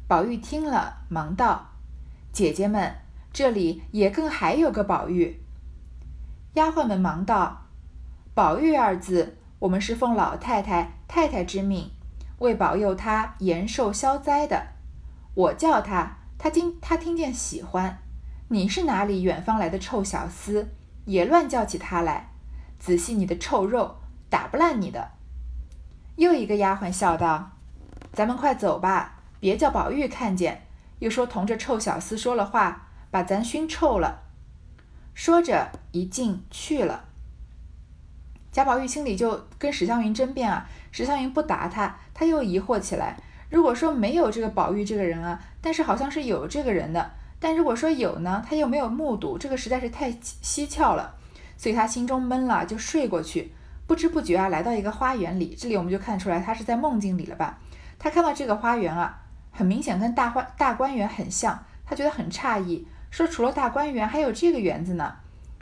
[0.06, 1.72] 宝玉听了，忙道
[2.32, 2.94] ：“姐姐们，
[3.32, 5.40] 这里也更还有个宝玉。”
[6.54, 7.66] 丫鬟们忙道
[8.32, 11.90] ：“宝玉二字，我们是奉老太太、太太之命，
[12.42, 14.66] 为保佑他延寿消灾的。
[15.34, 18.02] 我叫他，他听他听见喜欢，
[18.48, 20.66] 你是哪里远方来的臭小厮，
[21.04, 22.30] 也乱叫起他来。
[22.80, 25.12] 仔细你的臭肉，打不烂你的。
[26.16, 27.52] 又一个丫鬟笑道
[28.12, 30.66] ：“咱们快走吧，别叫宝玉看见，
[30.98, 34.22] 又说同这臭小厮说了话，把咱熏臭了。”
[35.14, 37.04] 说着一进去了。
[38.50, 43.16] 贾宝玉心里就跟史湘云争辩啊，史湘云不答他，他又疑惑起来。
[43.50, 51.16] 如果说没有这个宝玉这个人啊，但是好像是有这个人的，但如果说有呢，他又没有目睹，这个实在是太蹊跷了，
[51.56, 53.52] 所以他心中闷了，就睡过去。
[53.86, 57.58] 不知不觉啊，来到一个花园里，这里我们就看出来他是在梦境里了吧？
[57.98, 65.14] 他看到这个花园啊，很明显跟大花大观园很像，他觉得很诧异，说除了大观园还有这个园子呢。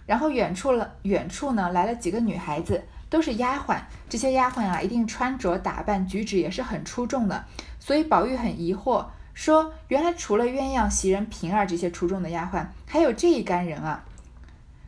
[0.06, 3.76] 然后远处了，远处呢来了几个女孩子，都是丫鬟，
[4.08, 7.44] 这些丫鬟啊，一定穿着打扮举止也是很出众的。
[7.78, 9.04] 所以宝玉很疑惑，
[9.34, 14.04] 说：“原来除了鸳鸯、袭人、平儿这些出众的丫鬟，还有这一干人啊。”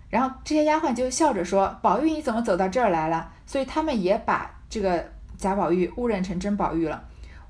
[0.09, 7.03] 然后这些丫鬟就笑着说：“宝玉，你怎么走到这儿来了？”所以他们也把这个贾宝玉误认成真宝玉了。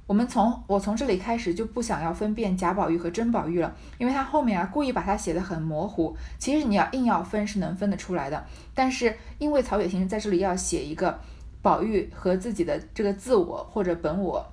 [0.07, 6.17] 我们从我从这里开始就不想要分辨贾宝玉和真宝玉了，因为他后面啊故意把它写的很模糊。
[6.39, 8.45] 其实你要硬要分是能分得出来的，
[8.75, 11.19] 但是因为曹雪芹在这里要写一个
[11.63, 14.47] 宝玉和自己的这个自我或者本我。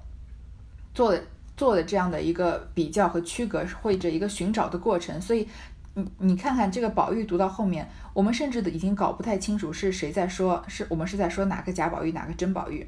[0.91, 1.23] 做的
[1.55, 5.47] 做的这样的一个比较和区隔，或者一个寻找的过程，所以
[5.93, 12.85] 你你看看这个宝玉读到后面，我们甚至已经搞不太清楚是谁在说，是我们是在说哪个贾宝玉，哪个真宝玉。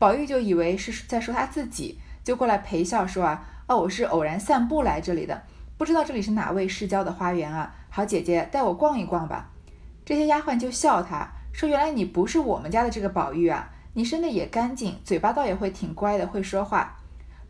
[0.00, 5.42] 宝玉就以为是在说他自己，就过来陪笑说啊，哦，我是偶然散步来这里的，
[5.76, 7.74] 不知道这里是哪位世交的花园啊？
[7.90, 9.50] 好姐姐带我逛一逛吧。
[10.06, 16.96] 这些丫鬟就笑他说，原来你不是我们家的这个宝玉啊，你生的也干净，嘴巴倒也会挺乖的，会说话。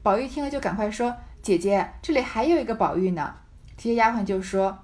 [0.03, 3.33] 宝玉听了，就赶快说：“姐姐，这里还有一个宝玉呢。”
[3.79, 4.77] 这些丫鬟就说：“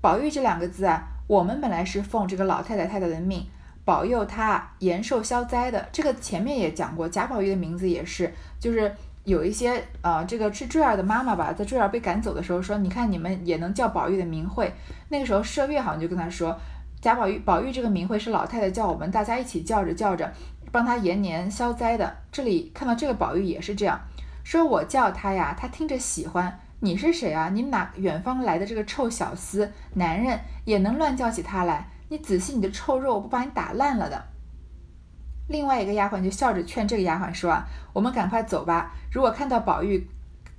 [0.00, 3.44] 宝玉这两个字啊，我们本来是奉这个老太太太太的命，
[3.88, 5.88] 保佑他延寿消灾的。
[5.90, 8.30] 这个前面也讲过，贾宝玉的名字也是，
[8.60, 14.70] 就是有一些呃，这个是坠儿的妈妈吧，在坠儿被赶走的时候说，你看你们也能叫宝玉的名讳。
[15.08, 16.54] 那个时候麝月好像就跟他说，
[17.00, 20.30] 贾宝玉，宝玉这个名讳是老太太叫我们大家一起叫着叫着，
[20.70, 22.14] 帮他延年消灾的。
[22.30, 23.98] 这里看到这个宝玉也是这样。”
[24.44, 26.60] 说我叫他呀，他听着喜欢。
[26.80, 27.48] 你是谁啊？
[27.54, 29.70] 你哪远方来的这个臭小厮？
[29.94, 31.88] 男人也能乱叫起他来？
[32.08, 34.22] 你仔细你的臭肉，我不把你打烂了的。
[35.48, 38.92] 另外一个丫鬟就笑着劝这个丫鬟说啊，我们赶快走吧。
[39.10, 40.06] 如果看到宝玉，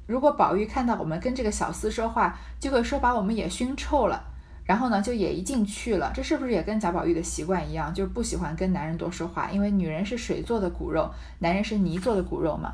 [0.08, 4.24] 如果宝玉看到我们跟这个小厮说话，就会说把我们也熏臭了。
[4.66, 6.12] 然后呢，就也一进去了。
[6.14, 9.50] 这是不是也跟贾宝玉的习惯一样，就是不喜欢跟男人多说话？
[9.52, 12.74] 因为女人是水做的骨肉，男人是泥做的骨肉嘛。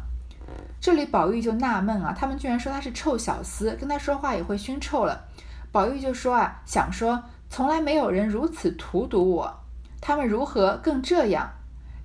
[0.81, 5.25] 这里宝玉就纳闷啊，他们居然说他是臭小厮，跟他说话也会熏臭了。
[5.71, 7.23] 宝玉就说啊，想说
[7.55, 9.61] 从来没有人如此荼毒我，
[10.01, 11.53] 他们如何更这样？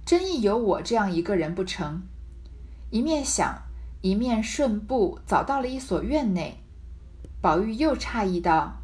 [0.07, 2.03] 真亦有我这样一个人不成？
[2.91, 3.61] 一面想，
[4.01, 6.61] 一面顺步早到了一所院内。
[7.41, 8.77] 宝玉又诧异道：“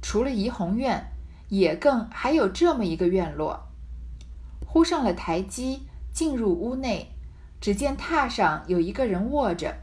[0.00, 1.12] 除了怡红院，
[1.50, 3.68] 也更还有这么一个院落。”
[4.66, 7.10] 忽上了台基，进入屋内。
[7.60, 9.76] 只见榻上有一个人卧着，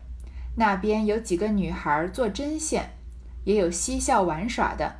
[0.55, 2.97] 那边有几个女孩做针线，
[3.43, 4.95] 也有嬉笑玩耍的。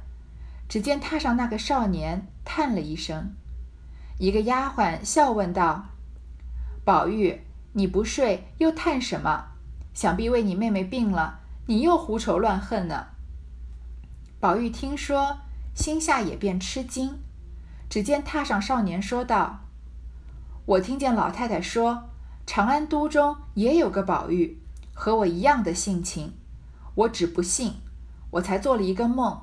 [0.68, 3.34] 只见榻上那个少年叹了一声，
[4.20, 5.86] 一个丫鬟笑问道
[6.84, 7.42] ：“宝玉，
[7.74, 9.46] 你不睡又叹什么？
[9.94, 13.08] 想必为你妹妹病了，你又胡愁乱恨呢。”
[14.40, 15.40] 宝玉听说，
[15.74, 17.20] 心下也便吃惊。
[17.90, 19.62] 只见榻上少年说道
[20.66, 22.10] ：“我听见老太太说。”
[22.50, 24.58] 长安都中也有个宝玉，
[24.94, 26.34] 和我一样的性情，
[26.96, 27.74] 我只不信，
[28.32, 29.42] 我才做了一个梦，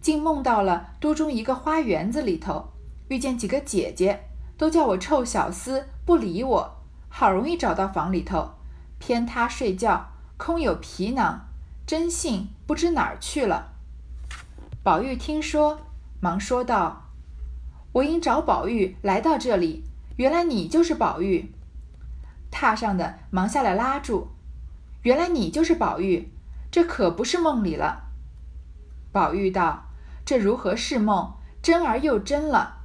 [0.00, 2.72] 竟梦到了都中一个花园子里头，
[3.08, 6.76] 遇见几个姐姐，都叫我臭小厮，不理我，
[7.08, 8.54] 好容易找到房里头，
[8.98, 11.48] 偏他睡觉，空有皮囊，
[11.86, 13.72] 真信不知哪儿去了。
[14.82, 15.80] 宝玉听说，
[16.20, 17.10] 忙说道
[17.92, 19.84] ：“我因找宝玉来到这里，
[20.16, 21.52] 原来你就是宝玉。”
[22.52, 24.28] 榻上的忙下来拉住，
[25.02, 26.30] 原来你就是宝玉，
[26.70, 28.04] 这可不是梦里了。
[29.12, 29.85] 宝玉道
[30.26, 31.32] ：“这如何是梦？
[31.62, 32.82] 真而又真了。”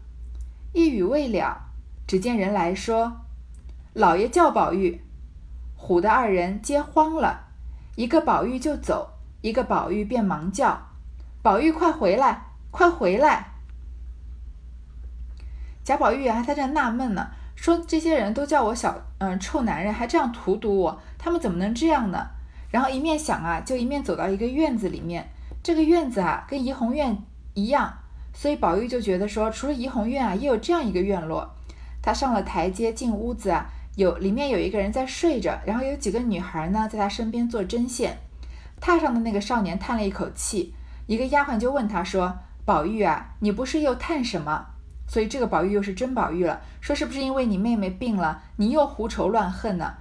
[0.74, 1.64] 一语未了，
[2.08, 3.22] 只见人来说
[3.94, 5.02] ：“老爷叫宝玉。”
[5.76, 7.48] 唬得二人皆慌了，
[7.96, 9.10] 一个宝玉就走，
[9.42, 10.90] 一个宝玉便忙叫
[11.42, 13.48] ：“宝玉快回来，快回来！”
[15.84, 17.32] 贾宝玉还在这纳闷呢。
[17.56, 22.30] 说这些人都叫我小嗯臭男人，还这样荼毒我，他们怎么能这样呢？
[22.72, 25.30] 然后一面想啊，就一面走到一个院子里面。
[25.62, 27.16] 这个院子啊，跟怡红院
[27.54, 27.94] 一样，
[28.34, 31.56] 所以宝玉就觉得说，除了怡红院啊，也有这样一个院落。
[32.02, 38.18] 他上了台阶，进屋子啊，有里面有一个人在睡着，然后有几个女孩呢，在他身边做针线。
[38.82, 40.74] 榻上的那个少年叹了一口气，
[41.06, 44.66] 一个丫鬟就问他说：“宝玉啊，你不是又叹什么？”
[45.08, 49.94] 所以这个宝玉又是真宝玉了，说是不是因为你妹妹病了，你又胡愁乱恨呢？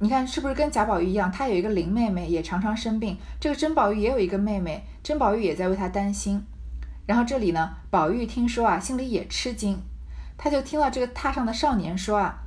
[0.00, 1.30] 你看是不是跟贾宝玉一样？
[1.30, 3.16] 他有一个林妹妹，也常常生病。
[3.38, 6.44] 这个甄宝玉也有一个妹妹，甄宝玉也在为她担心。
[7.06, 9.80] 然后这里呢，宝玉听说啊，心里也吃惊。
[10.36, 12.40] 他就听到这个榻上的少年说啊，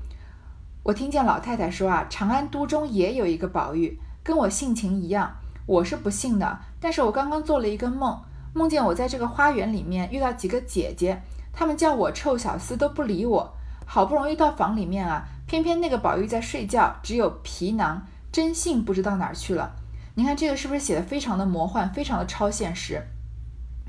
[0.84, 5.36] 我听见老太太说啊，长安都中也有一个宝玉，跟我性情一样。
[5.66, 8.22] 我是不信的，但是我刚刚做了一个梦，
[8.54, 13.54] 梦见我在这个花园里面遇到几个姐姐，她们叫我臭小厮都不理我。
[13.88, 15.26] 好不容易到房里面啊。
[15.48, 19.76] 偏偏那个宝玉在睡觉，只有皮囊真信不知道哪儿去了。
[20.16, 23.02] 你看这个是不是写的非常的魔幻，非常的超现实？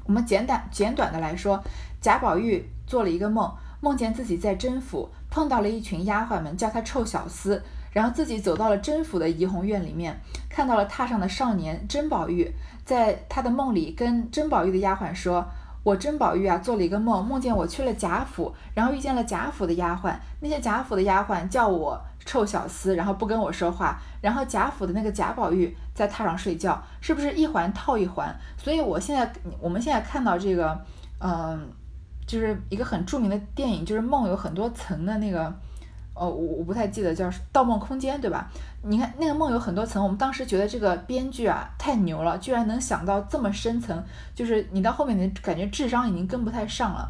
[0.06, 1.62] 我们简短简短的来说，
[2.00, 7.60] 贾宝玉做了一个梦，梦见自己在甄府碰到了一群丫鬟们，叫他臭小厮，
[7.92, 12.50] 然后自己走到了甄府的怡红院里面，看到了榻上的少年甄宝玉，
[12.84, 15.46] 在他的梦里跟甄宝玉的丫鬟说。
[15.82, 20.12] 我甄宝玉啊，做了一个梦，梦见我去了贾府，然后遇见了贾府的丫鬟。
[20.40, 21.96] 那些贾府的丫鬟叫我
[22.26, 23.98] 臭小厮，然后不跟我说话。
[24.20, 28.36] 然后贾府的那个贾宝玉在榻上睡觉，是不是一环套一环？
[28.58, 30.78] 所以我现在，我们现在看到这个，
[31.20, 31.66] 嗯，
[32.26, 35.50] 就是一个很著名的电影，就是梦有很多层的那个。
[36.18, 38.50] 哦，我我不太记得叫《盗梦空间》，对吧？
[38.80, 44.02] 你看那个梦有很多层，我们当时觉得这个编剧啊太牛了，居然能想到这么深层，
[44.34, 47.06] 就是你到后面的感觉智商已经跟不太上了。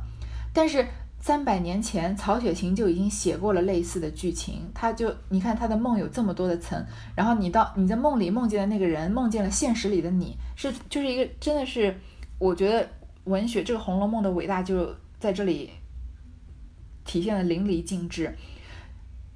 [0.53, 0.85] 但是
[1.27, 6.81] 三百年前曹雪芹就已经写过了类似的剧情，他就你看他的梦有这么多的层，
[7.17, 11.93] 然后你到你在梦里梦见的那个人梦见了现实里的你，是就是一个真的是，
[12.39, 12.89] 我觉得
[13.25, 15.69] 文学这个《红楼梦》的伟大就在这里
[17.05, 18.33] 体现的淋漓尽致。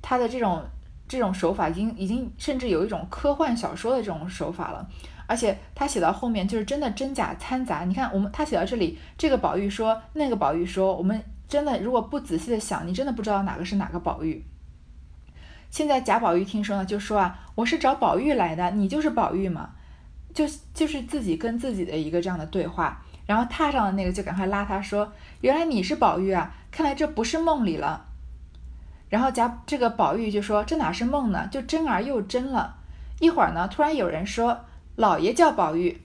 [0.00, 0.62] 他的这种
[1.08, 4.88] 这种手法已经已经甚至有一种科幻小说的这种手法了，
[5.26, 7.82] 而且他写到后面就是真的真假掺杂。
[7.84, 11.20] 你看，我们他写到这里，这个宝玉说，那个宝玉说，我们
[11.50, 14.44] 真的如果不仔细的想，你真的不知道哪个是哪个宝玉。
[15.68, 19.70] 现在贾宝玉听说呢，就说啊，我是找宝玉来的，你就是宝玉嘛，
[20.32, 23.02] 就就是自己跟自己的一个这样的对话。
[23.26, 28.06] 然后榻上的那个就赶快拉他说，原来你是宝玉啊，看来这不是梦里了。
[29.08, 31.48] 然后贾这个宝玉就说：“这哪是梦呢？
[31.50, 32.76] 就真而又真了。”
[33.18, 36.00] 一会儿呢，突然有人说：“老爷叫宝玉。”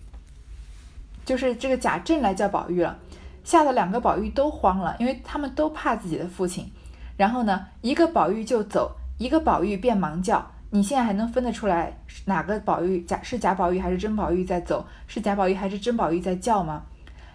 [1.24, 2.98] 就是这个贾政来叫宝玉了，
[3.46, 6.70] 吓得两个宝玉都慌了，因为他们都怕自己的父亲。
[7.16, 14.86] 然后呢，一个宝玉就走，一个宝玉便忙叫：“你现在还能分得出来哪个宝玉贾是贾宝玉还是甄宝玉在走？
[15.08, 16.84] 是贾宝玉还是甄宝玉在叫吗？”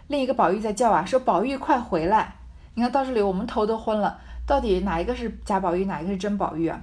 [0.08, 2.34] 另一个宝玉在叫啊，说：“宝玉快回来！”
[2.74, 4.18] 你看到这里，我们头都昏了。
[4.44, 6.82] 到底哪一个是贾宝玉，哪一个是甄宝玉啊？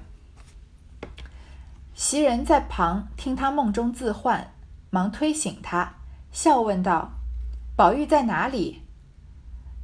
[1.94, 4.52] 袭人在旁听他梦中自唤，
[4.90, 5.96] 忙推醒他，
[6.32, 7.12] 笑问道
[7.76, 8.84] ：“宝玉在哪里？”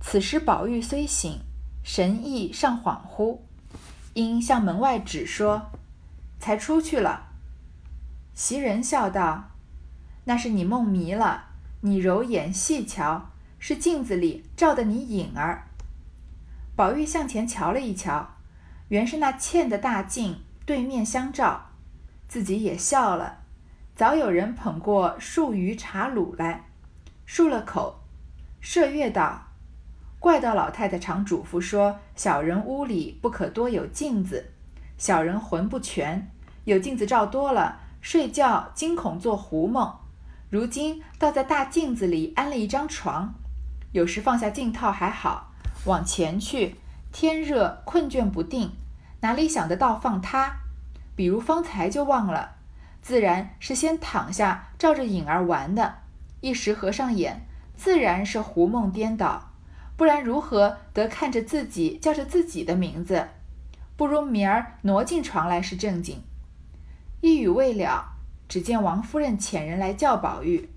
[0.06, 1.40] 此时宝玉虽醒，
[1.82, 3.40] 神意尚恍惚，
[4.14, 5.72] 因向门外指说
[6.40, 7.30] ：“才出去了。”
[8.36, 9.52] 袭人笑道
[10.26, 11.46] ：“那是你梦迷了，
[11.82, 15.70] 你揉眼细瞧，是镜子里照的你影儿。”
[16.76, 18.36] 宝玉向前瞧了一瞧，
[18.90, 21.70] 原是那嵌的大镜对面相照，
[22.28, 23.40] 自己也笑了。
[23.96, 26.66] 早有人捧过数鱼茶卤来，
[27.26, 28.04] 漱了口，
[28.62, 29.48] 麝月道
[30.24, 34.54] ：“怪道老太太常嘱咐说，小人屋里不可多有镜子，
[34.98, 36.32] 小人魂不全，
[36.64, 39.94] 有镜子照多了，睡觉惊恐做胡梦。
[40.50, 43.34] 如今倒在大镜子里安了一张床，
[43.92, 45.52] 有时放下镜套还好。”
[45.84, 46.78] 往前去，
[47.12, 48.72] 天热困倦不定，
[49.20, 50.54] 哪里想得到放它？
[51.18, 52.56] 比如方才就忘了，
[53.02, 55.96] 自然是先躺下照着影儿玩的，
[56.40, 57.42] 一时合上眼，
[57.76, 59.50] 自然是胡梦颠倒，
[59.96, 63.28] 不然如何得看着自己叫着自己的名字？
[63.96, 66.22] 不如明儿挪进床来是正经。
[67.22, 68.14] 一语未了，
[68.48, 70.70] 只见王夫人遣人来叫宝玉，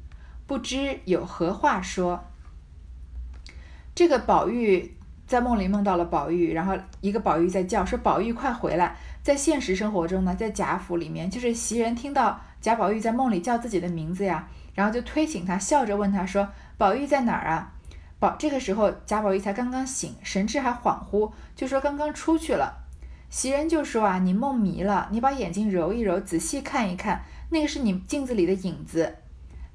[0.47, 2.25] 不知有何话说。
[3.95, 4.93] 这个宝玉。
[5.27, 8.95] 在梦里梦到了宝玉，然后一个宝玉在叫，说：“宝玉快回来！”
[9.25, 16.49] 在现实生活中呢，在贾府里面，就是袭人听到贾宝玉在梦里叫自己的名字呀，然后就推醒他，笑着问他说
[16.79, 17.73] ：“宝玉在哪儿啊？”
[18.27, 22.83] 宝这个时候贾宝玉才刚刚醒，神志还恍惚，就说刚刚出去了。
[23.31, 29.17] 袭人就说：“啊，你梦迷了，你把眼睛揉一揉，仔细看一看，那个是你镜子里的影子。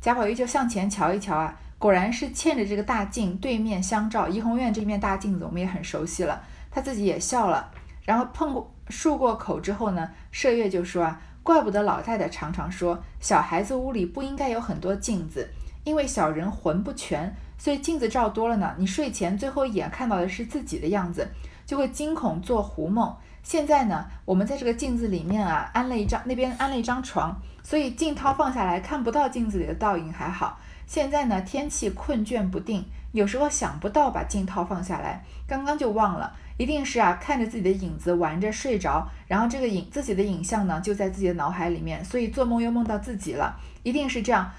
[0.02, 4.28] 贾宝玉就向前瞧一瞧啊，果然是嵌着这个大镜对面相照。
[4.28, 7.72] 怡红院这面大镜子我们也很熟悉了，他自己也笑了。
[8.04, 15.50] 然后碰过漱过口之后呢，麝月就说啊，怪不得老太太常常说，小孩子屋里不应该有很多镜子，
[15.84, 21.30] 因为小人魂不全，所以镜子照多了呢，你睡前最后一眼看到的是自己的样子，
[21.64, 23.16] 就会惊恐做胡梦。
[23.44, 30.60] 现在呢，我们在这个镜子里面啊，安了一张那边安了一张床，所以镜套放下来看不到镜子里的倒影还好。
[30.88, 44.52] 现在呢，天气困倦不定，有时候想不到把镜套放下来，刚刚就忘了，一定是啊看着自己的影子玩着睡着，然后这个影自己的影像呢就在自己的脑海里面，所以做梦又梦到自己了，一定是这样，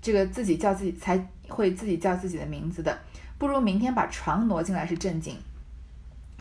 [0.00, 1.18] 这个自己叫自己才
[1.48, 2.98] 会自己叫自己的名字的，
[3.38, 5.36] 不如明天把床挪进来是正经。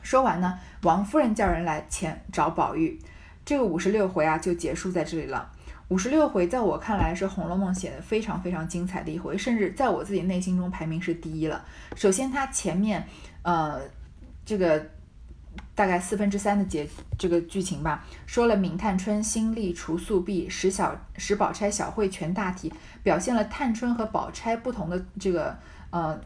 [0.01, 2.99] 说完呢，王夫人叫人来前找宝玉，
[3.45, 5.51] 这个五十六回啊就结束在这里了。
[5.89, 11.63] 五十六回在我看来是《红楼梦》写的非常非常精彩的一回，甚至在我自己内心中排名是第一了。
[11.95, 13.05] 首先，它前面
[13.43, 13.79] 呃
[14.45, 14.83] 这个
[15.75, 25.57] 大概四分之三的节这个剧情吧，说了明探春新立除素婢，使小使宝钗小慧全大体，表现了探春和宝钗不同的这个
[25.89, 26.19] 呃。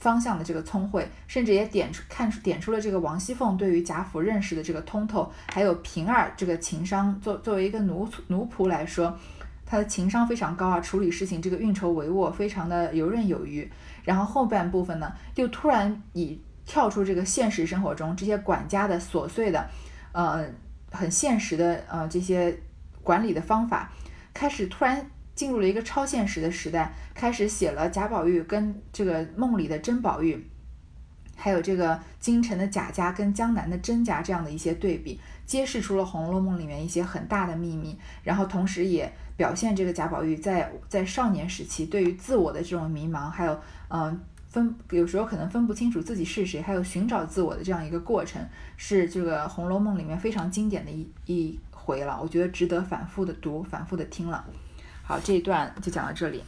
[0.00, 9.14] 方向的这个聪慧，甚至也点出看出点出了这个王熙凤对于贾府认识的这个通透，还有平儿这个情商，作作为一个奴奴仆来说，
[9.66, 13.70] 她的情商非常高啊，处理事情这个运筹帷幄非常的游刃有余。
[14.02, 16.40] 然后后半部分呢，又突然以
[16.70, 19.68] 跳出这个现实生活中这些管家的琐碎的，
[20.12, 20.46] 呃，
[20.92, 22.56] 很现实的呃这些
[23.02, 23.90] 管理的方法，
[24.32, 25.10] 开始突然。
[25.32, 30.46] 进入了一个超现实的时代，开始写了贾宝玉跟这个梦里的甄宝玉，
[31.34, 43.58] 还有这个京城的贾家跟江南的甄家这样的一些对比，揭示出了《红楼梦》里面一些很大的秘密，然后同时也表现这个贾宝玉在在少年时期对于自我的这种迷茫，还有
[43.88, 44.20] 嗯
[44.50, 48.44] 分有时候可能分不清楚自己是谁，还有寻找自我的这样一个过程，
[48.76, 54.44] 是这个《红楼梦》里面非常经典的一一回了，我觉得值得反复的读，反复的听了。
[55.02, 56.42] 好，这一段就讲到这里。